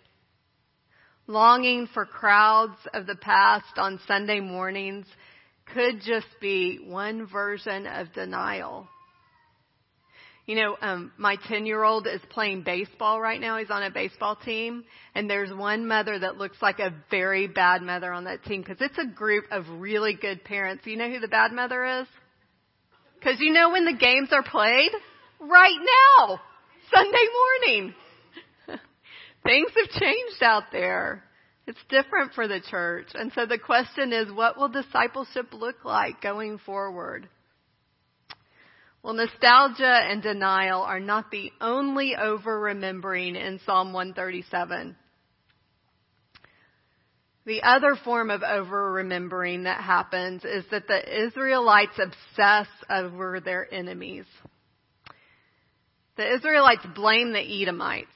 Longing 1.27 1.89
for 1.93 2.07
crowds 2.07 2.79
of 2.95 3.07
the 3.07 3.17
past 3.17 3.79
on 3.79 3.99
Sunday 4.07 4.39
mornings 4.39 5.07
could 5.75 6.01
just 6.03 6.29
be 6.41 6.79
one 6.85 7.27
version 7.27 7.89
of 7.89 8.13
denial. 8.13 8.89
You 10.51 10.57
know, 10.57 10.77
um, 10.83 11.13
my 11.17 11.37
10 11.47 11.65
year 11.65 11.85
old 11.85 12.09
is 12.09 12.21
playing 12.29 12.63
baseball 12.65 13.21
right 13.21 13.41
now. 13.41 13.59
He's 13.59 13.71
on 13.71 13.85
a 13.85 13.91
baseball 13.93 14.35
team. 14.35 14.83
And 15.15 15.31
there's 15.31 15.53
one 15.53 15.87
mother 15.87 16.19
that 16.19 16.39
looks 16.39 16.57
like 16.61 16.81
a 16.81 16.93
very 17.09 17.47
bad 17.47 17.83
mother 17.83 18.13
on 18.13 18.25
that 18.25 18.43
team 18.43 18.61
because 18.61 18.79
it's 18.81 18.99
a 18.99 19.07
group 19.07 19.45
of 19.53 19.65
really 19.69 20.13
good 20.13 20.43
parents. 20.43 20.85
You 20.87 20.97
know 20.97 21.09
who 21.09 21.21
the 21.21 21.29
bad 21.29 21.53
mother 21.53 22.01
is? 22.01 22.09
Because 23.15 23.39
you 23.39 23.53
know 23.53 23.71
when 23.71 23.85
the 23.85 23.93
games 23.93 24.31
are 24.33 24.43
played? 24.43 24.91
Right 25.39 25.79
now! 26.19 26.41
Sunday 26.93 27.27
morning! 27.69 27.95
Things 29.45 29.71
have 29.77 30.01
changed 30.01 30.43
out 30.43 30.65
there. 30.73 31.23
It's 31.69 31.79
different 31.89 32.33
for 32.35 32.49
the 32.49 32.61
church. 32.61 33.07
And 33.15 33.31
so 33.37 33.47
the 33.47 33.57
question 33.57 34.13
is, 34.13 34.33
what 34.33 34.59
will 34.59 34.69
discipleship 34.69 35.53
look 35.53 35.85
like 35.85 36.21
going 36.21 36.59
forward? 36.59 37.29
Well, 39.03 39.15
nostalgia 39.15 39.87
and 39.87 40.23
denial 40.23 40.83
are 40.83 41.01
not 41.01 41.31
the 41.31 41.51
only 41.61 42.17
over 42.17 42.61
remembering 42.61 43.35
in 43.35 43.59
Psalm 43.65 43.95
137. 43.95 44.95
The 47.47 47.63
other 47.63 47.97
form 48.05 48.31
of 48.31 48.43
over 48.43 48.93
remembering 48.93 49.63
that 49.65 49.81
happens 49.81 50.45
is 50.45 50.65
that 50.71 50.87
the 50.87 51.25
Israelites 51.27 51.99
obsess 51.99 52.69
over 52.91 53.41
their 53.41 53.73
enemies. 53.73 54.27
The 56.17 56.35
Israelites 56.35 56.85
blame 56.95 57.33
the 57.33 57.63
Edomites. 57.63 58.09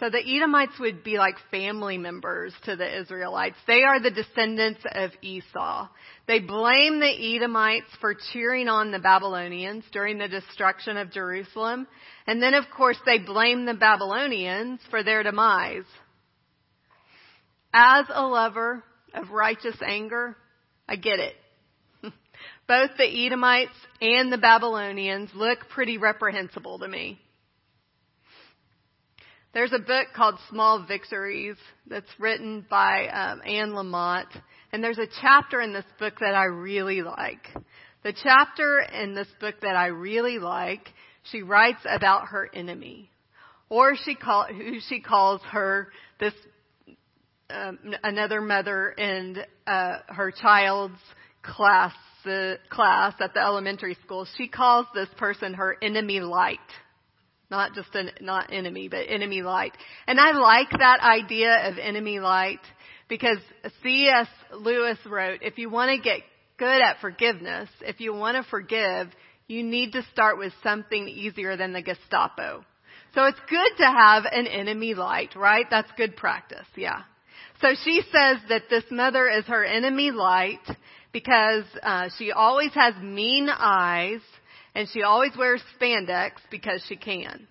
So 0.00 0.08
the 0.08 0.26
Edomites 0.26 0.80
would 0.80 1.04
be 1.04 1.18
like 1.18 1.34
family 1.50 1.98
members 1.98 2.54
to 2.64 2.74
the 2.74 3.00
Israelites. 3.00 3.56
They 3.66 3.82
are 3.82 4.00
the 4.00 4.10
descendants 4.10 4.80
of 4.90 5.10
Esau. 5.20 5.88
They 6.26 6.40
blame 6.40 7.00
the 7.00 7.36
Edomites 7.36 7.90
for 8.00 8.16
cheering 8.32 8.66
on 8.66 8.92
the 8.92 8.98
Babylonians 8.98 9.84
during 9.92 10.16
the 10.16 10.26
destruction 10.26 10.96
of 10.96 11.12
Jerusalem. 11.12 11.86
And 12.26 12.42
then 12.42 12.54
of 12.54 12.64
course 12.74 12.96
they 13.04 13.18
blame 13.18 13.66
the 13.66 13.74
Babylonians 13.74 14.80
for 14.88 15.04
their 15.04 15.22
demise. 15.22 15.84
As 17.74 18.06
a 18.08 18.26
lover 18.26 18.82
of 19.12 19.30
righteous 19.30 19.76
anger, 19.86 20.34
I 20.88 20.96
get 20.96 21.18
it. 21.18 21.34
Both 22.66 22.92
the 22.96 23.26
Edomites 23.26 23.76
and 24.00 24.32
the 24.32 24.38
Babylonians 24.38 25.28
look 25.34 25.68
pretty 25.68 25.98
reprehensible 25.98 26.78
to 26.78 26.88
me. 26.88 27.20
There's 29.52 29.72
a 29.72 29.80
book 29.80 30.06
called 30.14 30.36
Small 30.48 30.84
Victories 30.86 31.56
that's 31.88 32.06
written 32.20 32.64
by 32.70 33.08
um, 33.08 33.42
Anne 33.44 33.70
Lamott, 33.70 34.28
and 34.72 34.82
there's 34.82 34.98
a 34.98 35.08
chapter 35.20 35.60
in 35.60 35.72
this 35.72 35.84
book 35.98 36.14
that 36.20 36.36
I 36.36 36.44
really 36.44 37.02
like. 37.02 37.48
The 38.04 38.12
chapter 38.12 38.78
in 38.78 39.16
this 39.16 39.26
book 39.40 39.56
that 39.62 39.74
I 39.74 39.86
really 39.86 40.38
like, 40.38 40.88
she 41.32 41.42
writes 41.42 41.80
about 41.84 42.28
her 42.28 42.48
enemy, 42.54 43.10
or 43.68 43.96
she 43.96 44.14
call 44.14 44.46
who 44.46 44.78
she 44.88 45.00
calls 45.00 45.40
her 45.50 45.88
this 46.20 46.34
um, 47.50 47.80
another 48.04 48.40
mother 48.40 48.90
in 48.90 49.36
uh, 49.66 49.96
her 50.06 50.30
child's 50.30 51.00
class 51.42 51.92
uh, 52.24 52.52
class 52.68 53.14
at 53.18 53.34
the 53.34 53.40
elementary 53.40 53.96
school. 54.04 54.28
She 54.36 54.46
calls 54.46 54.86
this 54.94 55.08
person 55.18 55.54
her 55.54 55.76
enemy 55.82 56.20
light 56.20 56.58
not 57.50 57.74
just 57.74 57.94
an 57.94 58.10
not 58.20 58.52
enemy, 58.52 58.88
but 58.88 59.06
enemy 59.08 59.42
light. 59.42 59.72
And 60.06 60.20
I 60.20 60.32
like 60.32 60.70
that 60.70 61.00
idea 61.00 61.68
of 61.68 61.78
enemy 61.78 62.20
light 62.20 62.60
because 63.08 63.38
C.S. 63.82 64.28
Lewis 64.54 64.98
wrote, 65.04 65.40
if 65.42 65.58
you 65.58 65.68
want 65.68 65.90
to 65.90 66.02
get 66.02 66.20
good 66.56 66.80
at 66.80 67.00
forgiveness, 67.00 67.68
if 67.80 68.00
you 68.00 68.14
want 68.14 68.36
to 68.36 68.48
forgive, 68.48 69.08
you 69.48 69.62
need 69.62 69.92
to 69.92 70.02
start 70.12 70.38
with 70.38 70.52
something 70.62 71.08
easier 71.08 71.56
than 71.56 71.72
the 71.72 71.82
Gestapo. 71.82 72.64
So 73.14 73.24
it's 73.24 73.40
good 73.48 73.72
to 73.78 73.86
have 73.86 74.24
an 74.30 74.46
enemy 74.46 74.94
light, 74.94 75.34
right? 75.34 75.66
That's 75.68 75.90
good 75.96 76.16
practice, 76.16 76.66
yeah. 76.76 77.02
So 77.60 77.68
she 77.84 78.02
says 78.12 78.38
that 78.48 78.64
this 78.70 78.84
mother 78.90 79.28
is 79.28 79.44
her 79.46 79.64
enemy 79.64 80.12
light 80.12 80.60
because 81.12 81.64
uh, 81.82 82.08
she 82.16 82.30
always 82.30 82.72
has 82.74 82.94
mean 83.02 83.48
eyes 83.50 84.20
and 84.74 84.88
she 84.92 85.02
always 85.02 85.32
wears 85.36 85.62
spandex 85.80 86.32
because 86.50 86.84
she 86.88 86.96
can. 86.96 87.46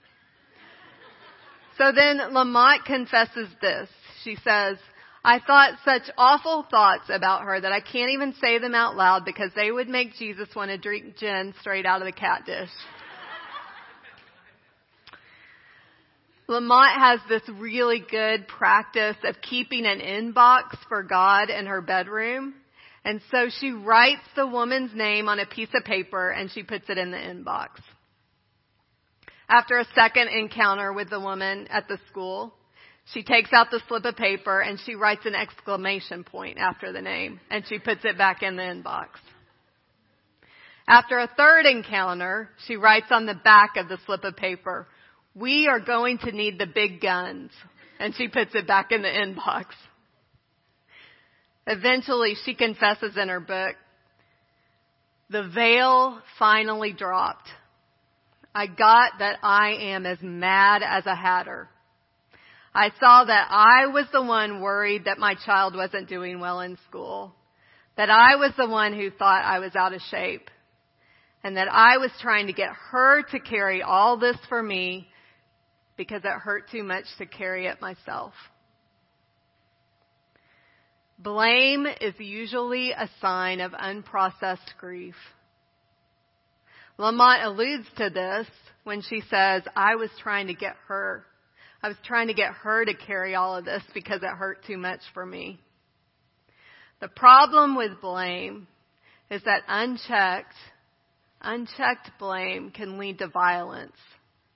So 1.77 1.91
then 1.93 2.19
Lamott 2.31 2.83
confesses 2.85 3.47
this. 3.61 3.89
She 4.23 4.35
says, 4.43 4.77
I 5.23 5.39
thought 5.39 5.79
such 5.83 6.03
awful 6.17 6.65
thoughts 6.69 7.09
about 7.09 7.43
her 7.43 7.59
that 7.59 7.71
I 7.71 7.81
can't 7.81 8.11
even 8.11 8.33
say 8.41 8.59
them 8.59 8.75
out 8.75 8.95
loud 8.95 9.25
because 9.25 9.51
they 9.55 9.71
would 9.71 9.87
make 9.89 10.15
Jesus 10.15 10.47
want 10.55 10.71
to 10.71 10.77
drink 10.77 11.17
gin 11.17 11.53
straight 11.61 11.85
out 11.85 12.01
of 12.01 12.05
the 12.05 12.11
cat 12.11 12.45
dish. 12.45 12.69
Lamott 16.49 16.95
has 16.97 17.19
this 17.29 17.43
really 17.47 18.03
good 18.09 18.47
practice 18.47 19.17
of 19.23 19.35
keeping 19.41 19.85
an 19.85 19.99
inbox 19.99 20.75
for 20.87 21.03
God 21.03 21.49
in 21.49 21.67
her 21.67 21.79
bedroom. 21.79 22.55
And 23.05 23.21
so 23.31 23.47
she 23.59 23.71
writes 23.71 24.21
the 24.35 24.47
woman's 24.47 24.93
name 24.93 25.29
on 25.29 25.39
a 25.39 25.45
piece 25.45 25.69
of 25.73 25.85
paper 25.85 26.31
and 26.31 26.51
she 26.51 26.63
puts 26.63 26.89
it 26.89 26.97
in 26.97 27.11
the 27.11 27.17
inbox. 27.17 27.69
After 29.49 29.79
a 29.79 29.85
second 29.95 30.27
encounter 30.27 30.93
with 30.93 31.09
the 31.09 31.19
woman 31.19 31.67
at 31.69 31.87
the 31.87 31.97
school, 32.09 32.53
she 33.13 33.23
takes 33.23 33.51
out 33.53 33.71
the 33.71 33.81
slip 33.87 34.05
of 34.05 34.15
paper 34.15 34.59
and 34.61 34.79
she 34.85 34.95
writes 34.95 35.25
an 35.25 35.33
exclamation 35.33 36.23
point 36.23 36.57
after 36.59 36.91
the 36.91 37.01
name 37.01 37.39
and 37.49 37.65
she 37.67 37.79
puts 37.79 38.01
it 38.03 38.17
back 38.17 38.43
in 38.43 38.55
the 38.55 38.63
inbox. 38.63 39.07
After 40.87 41.19
a 41.19 41.29
third 41.37 41.65
encounter, 41.65 42.49
she 42.67 42.75
writes 42.75 43.07
on 43.11 43.25
the 43.25 43.35
back 43.35 43.77
of 43.77 43.87
the 43.87 43.99
slip 44.05 44.23
of 44.23 44.35
paper, 44.35 44.87
we 45.35 45.67
are 45.67 45.79
going 45.79 46.17
to 46.19 46.31
need 46.31 46.57
the 46.57 46.65
big 46.65 46.99
guns. 46.99 47.51
And 47.99 48.15
she 48.15 48.27
puts 48.27 48.55
it 48.55 48.65
back 48.65 48.91
in 48.91 49.01
the 49.01 49.07
inbox. 49.07 49.65
Eventually, 51.71 52.33
she 52.45 52.55
confesses 52.55 53.15
in 53.15 53.29
her 53.29 53.39
book, 53.39 53.75
the 55.29 55.47
veil 55.53 56.19
finally 56.39 56.93
dropped. 56.93 57.47
I 58.55 58.65
got 58.65 59.19
that 59.19 59.37
I 59.43 59.73
am 59.73 60.07
as 60.07 60.17
mad 60.19 60.81
as 60.83 61.05
a 61.05 61.15
hatter. 61.15 61.69
I 62.73 62.89
saw 62.99 63.23
that 63.23 63.49
I 63.51 63.85
was 63.85 64.07
the 64.11 64.23
one 64.23 64.61
worried 64.61 65.05
that 65.05 65.19
my 65.19 65.35
child 65.45 65.75
wasn't 65.75 66.09
doing 66.09 66.39
well 66.39 66.61
in 66.61 66.75
school, 66.87 67.35
that 67.97 68.09
I 68.09 68.35
was 68.37 68.51
the 68.57 68.67
one 68.67 68.93
who 68.93 69.11
thought 69.11 69.45
I 69.45 69.59
was 69.59 69.75
out 69.75 69.93
of 69.93 70.01
shape, 70.09 70.49
and 71.43 71.55
that 71.55 71.67
I 71.71 71.97
was 71.97 72.09
trying 72.19 72.47
to 72.47 72.53
get 72.53 72.69
her 72.91 73.21
to 73.29 73.39
carry 73.39 73.83
all 73.83 74.17
this 74.17 74.37
for 74.49 74.63
me 74.63 75.07
because 75.97 76.23
it 76.23 76.31
hurt 76.31 76.71
too 76.71 76.83
much 76.83 77.05
to 77.19 77.27
carry 77.27 77.67
it 77.67 77.79
myself. 77.79 78.33
Blame 81.21 81.85
is 81.99 82.13
usually 82.17 82.91
a 82.91 83.09
sign 83.19 83.59
of 83.59 83.73
unprocessed 83.73 84.77
grief. 84.79 85.15
Lamott 86.97 87.43
alludes 87.43 87.87
to 87.97 88.09
this 88.09 88.47
when 88.85 89.01
she 89.01 89.21
says, 89.29 89.63
I 89.75 89.95
was 89.95 90.09
trying 90.21 90.47
to 90.47 90.53
get 90.53 90.77
her. 90.87 91.25
I 91.83 91.89
was 91.89 91.97
trying 92.05 92.27
to 92.27 92.33
get 92.33 92.53
her 92.53 92.85
to 92.85 92.93
carry 92.93 93.35
all 93.35 93.57
of 93.57 93.65
this 93.65 93.83
because 93.93 94.23
it 94.23 94.29
hurt 94.29 94.63
too 94.65 94.77
much 94.77 95.01
for 95.13 95.25
me. 95.25 95.59
The 97.01 97.09
problem 97.09 97.75
with 97.75 97.99
blame 97.99 98.67
is 99.29 99.43
that 99.43 99.63
unchecked, 99.67 100.55
unchecked 101.41 102.11
blame 102.17 102.71
can 102.71 102.97
lead 102.97 103.17
to 103.19 103.27
violence, 103.27 103.97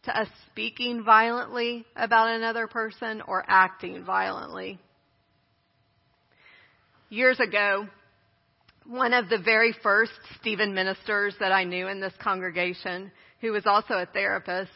to 0.03 0.17
us 0.17 0.29
speaking 0.49 1.03
violently 1.03 1.85
about 1.93 2.29
another 2.29 2.67
person 2.67 3.21
or 3.27 3.43
acting 3.45 4.05
violently. 4.05 4.79
Years 7.13 7.39
ago, 7.39 7.87
one 8.87 9.13
of 9.13 9.29
the 9.29 9.37
very 9.37 9.71
first 9.83 10.13
Stephen 10.41 10.73
ministers 10.73 11.35
that 11.39 11.51
I 11.51 11.63
knew 11.63 11.87
in 11.87 12.01
this 12.01 12.15
congregation, 12.19 13.11
who 13.39 13.51
was 13.51 13.67
also 13.67 13.93
a 13.93 14.07
therapist, 14.07 14.71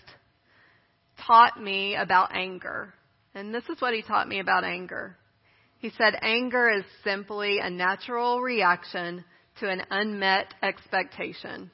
taught 1.26 1.60
me 1.60 1.95
about 1.95 2.36
anger. 2.36 2.93
And 3.34 3.52
this 3.52 3.63
is 3.69 3.82
what 3.82 3.95
he 3.95 4.04
taught 4.04 4.28
me 4.28 4.38
about 4.38 4.63
anger. 4.63 5.17
He 5.80 5.89
said 5.97 6.13
anger 6.21 6.69
is 6.69 6.84
simply 7.04 7.58
a 7.58 7.71
natural 7.71 8.39
reaction 8.39 9.26
to 9.60 9.67
an 9.67 9.82
unmet 9.89 10.54
expectation. 10.62 11.71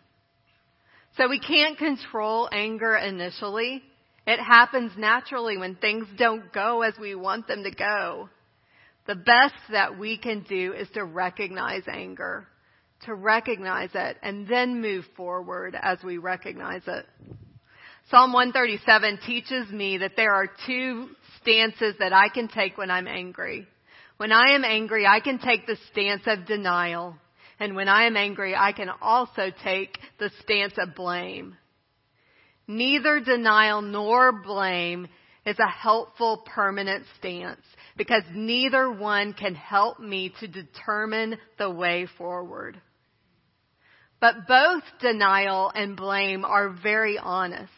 So 1.18 1.28
we 1.28 1.42
can't 1.42 1.78
control 1.78 2.48
anger 2.54 2.96
initially. 2.96 3.84
It 4.26 4.40
happens 4.40 4.94
naturally 4.98 5.58
when 5.58 5.76
things 5.76 6.08
don't 6.18 6.54
go 6.54 6.84
as 6.84 6.94
we 6.98 7.16
want 7.16 7.50
them 7.50 7.64
to 7.66 7.72
go. 7.72 8.30
The 9.06 9.16
best 9.16 9.56
that 9.72 10.00
we 10.00 10.18
can 10.18 10.46
do 10.48 10.74
is 10.74 10.88
to 10.94 11.04
recognize 11.04 11.84
anger, 11.88 12.48
to 13.06 13.14
recognize 13.14 13.90
it, 13.94 14.18
and 14.22 14.48
then 14.48 14.82
move 14.82 15.06
forward 15.18 15.76
as 15.80 15.98
we 16.04 16.18
recognize 16.18 16.84
it. 16.88 17.06
Psalm 18.10 18.34
137 18.34 19.20
teaches 19.26 19.70
me 19.72 19.98
that 19.98 20.16
there 20.16 20.34
are 20.34 20.48
two 20.66 21.10
stances 21.42 21.96
that 22.00 22.14
I 22.14 22.30
can 22.30 22.48
take 22.48 22.78
when 22.78 22.92
I'm 22.92 23.08
angry. 23.08 23.68
When 24.18 24.32
I 24.32 24.56
am 24.56 24.64
angry, 24.64 25.06
I 25.06 25.20
can 25.20 25.40
take 25.40 25.66
the 25.66 25.78
stance 25.92 26.24
of 26.26 26.46
denial. 26.46 27.16
And 27.60 27.76
when 27.76 27.90
I 27.90 28.06
am 28.06 28.16
angry, 28.16 28.56
I 28.56 28.72
can 28.72 28.90
also 29.02 29.52
take 29.64 29.98
the 30.20 30.32
stance 30.42 30.74
of 30.78 30.96
blame. 30.96 31.58
Neither 32.68 33.20
denial 33.20 33.82
nor 33.82 34.32
blame 34.32 35.08
is 35.46 35.58
a 35.60 35.70
helpful 35.70 36.44
permanent 36.46 37.06
stance 37.18 37.62
because 37.98 38.24
neither 38.34 38.92
one 38.92 39.34
can 39.34 39.56
help 39.56 40.00
me 40.00 40.34
to 40.40 40.48
determine 40.48 41.38
the 41.58 41.70
way 41.70 42.08
forward. 42.18 42.80
But 44.22 44.48
both 44.48 44.84
denial 45.02 45.72
and 45.76 45.98
blame 45.98 46.46
are 46.46 46.70
very 46.70 47.18
honest. 47.18 47.70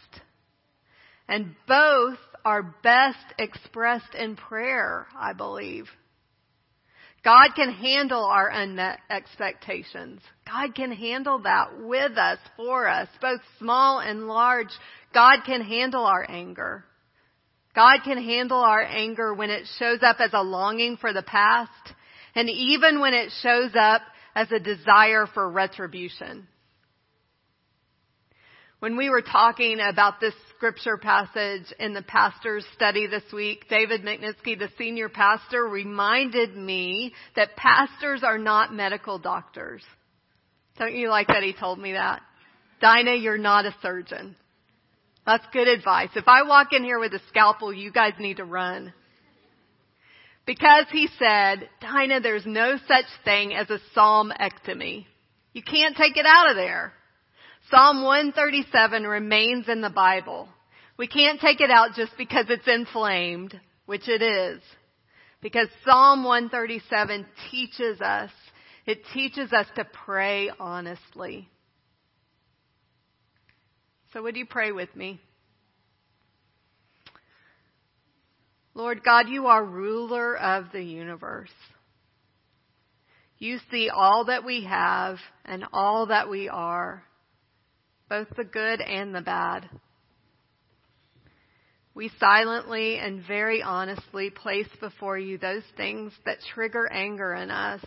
And 1.27 1.55
both 1.67 2.19
are 2.45 2.75
best 2.83 3.25
expressed 3.39 4.13
in 4.13 4.35
prayer, 4.35 5.07
I 5.17 5.33
believe. 5.33 5.87
God 7.23 7.55
can 7.55 7.71
handle 7.71 8.23
our 8.23 8.47
unmet 8.47 8.99
expectations. 9.09 10.21
God 10.45 10.75
can 10.75 10.91
handle 10.91 11.39
that 11.39 11.81
with 11.81 12.15
us, 12.15 12.37
for 12.55 12.87
us, 12.87 13.09
both 13.19 13.41
small 13.57 13.99
and 13.99 14.27
large. 14.27 14.69
God 15.11 15.39
can 15.43 15.61
handle 15.61 16.05
our 16.05 16.29
anger. 16.29 16.85
God 17.75 17.99
can 18.03 18.17
handle 18.17 18.59
our 18.59 18.81
anger 18.81 19.33
when 19.33 19.49
it 19.49 19.67
shows 19.77 19.99
up 20.01 20.17
as 20.19 20.31
a 20.33 20.41
longing 20.41 20.97
for 20.97 21.11
the 21.11 21.21
past 21.21 21.71
and 22.33 22.49
even 22.49 22.99
when 22.99 23.13
it 23.13 23.31
shows 23.41 23.71
up 23.79 24.01
as 24.33 24.51
a 24.51 24.59
desire 24.59 25.27
for 25.33 25.49
retribution. 25.49 26.47
When 28.79 28.97
we 28.97 29.09
were 29.09 29.21
talking 29.21 29.79
about 29.79 30.19
this 30.19 30.33
scripture 30.55 30.97
passage 30.97 31.73
in 31.79 31.93
the 31.93 32.01
pastor's 32.01 32.65
study 32.73 33.07
this 33.07 33.23
week, 33.33 33.65
David 33.69 34.01
Michnitsky, 34.01 34.59
the 34.59 34.69
senior 34.77 35.09
pastor, 35.09 35.63
reminded 35.63 36.55
me 36.55 37.13
that 37.35 37.55
pastors 37.55 38.21
are 38.23 38.37
not 38.37 38.73
medical 38.73 39.17
doctors. 39.17 39.81
Don't 40.77 40.93
you 40.93 41.09
like 41.09 41.27
that 41.27 41.43
he 41.43 41.53
told 41.53 41.79
me 41.79 41.93
that? 41.93 42.21
Dinah, 42.81 43.15
you're 43.15 43.37
not 43.37 43.65
a 43.65 43.75
surgeon. 43.81 44.35
That's 45.25 45.45
good 45.51 45.67
advice. 45.67 46.09
If 46.15 46.27
I 46.27 46.43
walk 46.43 46.67
in 46.71 46.83
here 46.83 46.99
with 46.99 47.13
a 47.13 47.21
scalpel, 47.29 47.73
you 47.73 47.91
guys 47.91 48.13
need 48.19 48.37
to 48.37 48.45
run. 48.45 48.93
Because 50.45 50.85
he 50.91 51.07
said, 51.17 51.67
Dinah, 51.81 52.21
there's 52.21 52.45
no 52.45 52.77
such 52.87 53.05
thing 53.23 53.53
as 53.53 53.67
a 53.69 53.79
psalmectomy. 53.95 55.05
You 55.53 55.63
can't 55.63 55.97
take 55.97 56.17
it 56.17 56.25
out 56.27 56.51
of 56.51 56.55
there. 56.55 56.93
Psalm 57.71 58.03
137 58.03 59.03
remains 59.03 59.67
in 59.67 59.81
the 59.81 59.89
Bible. 59.89 60.47
We 60.97 61.07
can't 61.07 61.41
take 61.41 61.61
it 61.61 61.71
out 61.71 61.95
just 61.95 62.11
because 62.17 62.45
it's 62.49 62.67
inflamed, 62.67 63.59
which 63.87 64.07
it 64.07 64.21
is. 64.21 64.61
Because 65.41 65.67
Psalm 65.83 66.23
137 66.23 67.25
teaches 67.49 67.99
us, 68.01 68.29
it 68.85 68.99
teaches 69.13 69.51
us 69.51 69.65
to 69.75 69.85
pray 70.05 70.51
honestly. 70.59 71.49
So 74.15 74.23
would 74.23 74.37
you 74.37 74.45
pray 74.45 74.71
with 74.71 74.95
me? 74.95 75.19
Lord 78.73 79.03
God, 79.03 79.27
you 79.27 79.47
are 79.47 79.61
ruler 79.61 80.37
of 80.37 80.67
the 80.71 80.81
universe. 80.81 81.51
You 83.39 83.57
see 83.69 83.89
all 83.89 84.23
that 84.27 84.45
we 84.45 84.63
have 84.63 85.17
and 85.43 85.65
all 85.73 86.05
that 86.05 86.29
we 86.29 86.47
are 86.47 87.03
both 88.07 88.29
the 88.37 88.45
good 88.45 88.79
and 88.79 89.13
the 89.13 89.19
bad. 89.19 89.69
We 91.93 92.09
silently 92.17 92.97
and 92.97 93.21
very 93.27 93.61
honestly 93.61 94.29
place 94.29 94.69
before 94.79 95.19
you 95.19 95.37
those 95.37 95.63
things 95.75 96.13
that 96.25 96.37
trigger 96.53 96.89
anger 96.89 97.33
in 97.33 97.51
us. 97.51 97.83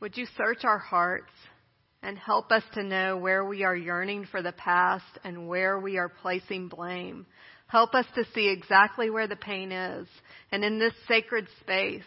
Would 0.00 0.18
you 0.18 0.26
search 0.36 0.64
our 0.64 0.78
hearts 0.78 1.32
and 2.02 2.18
help 2.18 2.50
us 2.50 2.62
to 2.74 2.82
know 2.82 3.16
where 3.16 3.44
we 3.44 3.64
are 3.64 3.76
yearning 3.76 4.26
for 4.30 4.42
the 4.42 4.52
past 4.52 5.18
and 5.24 5.48
where 5.48 5.78
we 5.78 5.98
are 5.98 6.08
placing 6.08 6.68
blame? 6.68 7.26
Help 7.66 7.94
us 7.94 8.06
to 8.14 8.24
see 8.34 8.48
exactly 8.48 9.10
where 9.10 9.28
the 9.28 9.36
pain 9.36 9.70
is. 9.70 10.08
And 10.50 10.64
in 10.64 10.78
this 10.78 10.94
sacred 11.06 11.46
space, 11.60 12.02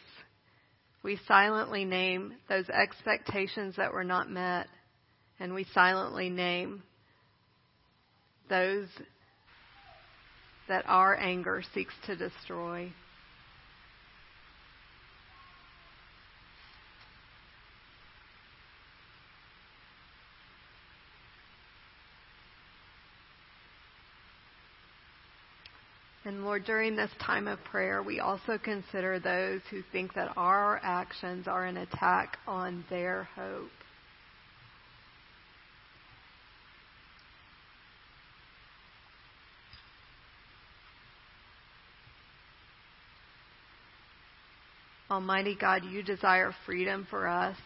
we 1.04 1.20
silently 1.28 1.86
name 1.86 2.34
those 2.50 2.70
expectations 2.70 3.76
that 3.78 3.94
were 3.94 4.04
not 4.04 4.30
met 4.30 4.68
and 5.40 5.54
we 5.54 5.66
silently 5.74 6.30
name 6.30 6.84
those 8.50 8.88
that 10.68 10.86
our 10.88 11.16
anger 11.16 11.64
seeks 11.74 11.94
to 12.06 12.16
destroy. 12.16 12.92
Lord, 26.44 26.66
during 26.66 26.98
this 26.98 27.12
time 27.26 27.48
of 27.48 27.64
prayer, 27.64 28.04
we 28.04 28.20
also 28.20 28.58
consider 28.58 29.18
those 29.18 29.62
who 29.72 29.82
think 29.94 30.14
that 30.16 30.34
our 30.36 30.80
actions 30.84 31.48
are 31.48 31.64
an 31.66 31.78
attack 31.78 32.38
on 32.46 32.84
their 32.90 33.30
hope. 33.36 33.70
Almighty 45.10 45.56
God, 45.60 45.84
you 45.86 46.04
desire 46.04 46.54
freedom 46.66 47.08
for 47.10 47.26
us. 47.26 47.58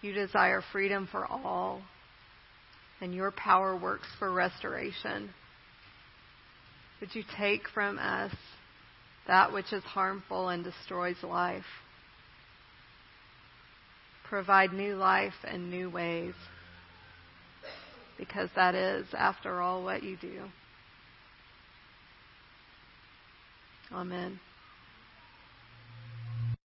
You 0.00 0.12
desire 0.12 0.62
freedom 0.72 1.06
for 1.10 1.26
all. 1.26 1.82
And 3.00 3.14
your 3.14 3.30
power 3.32 3.76
works 3.76 4.06
for 4.18 4.32
restoration. 4.32 5.30
Would 7.04 7.14
you 7.14 7.24
take 7.36 7.68
from 7.68 7.98
us 7.98 8.32
that 9.26 9.52
which 9.52 9.74
is 9.74 9.82
harmful 9.84 10.48
and 10.48 10.64
destroys 10.64 11.22
life? 11.22 11.66
Provide 14.26 14.72
new 14.72 14.96
life 14.96 15.34
and 15.46 15.70
new 15.70 15.90
ways. 15.90 16.32
Because 18.16 18.48
that 18.56 18.74
is, 18.74 19.04
after 19.12 19.60
all, 19.60 19.84
what 19.84 20.02
you 20.02 20.16
do. 20.16 20.44
Amen. 23.92 24.40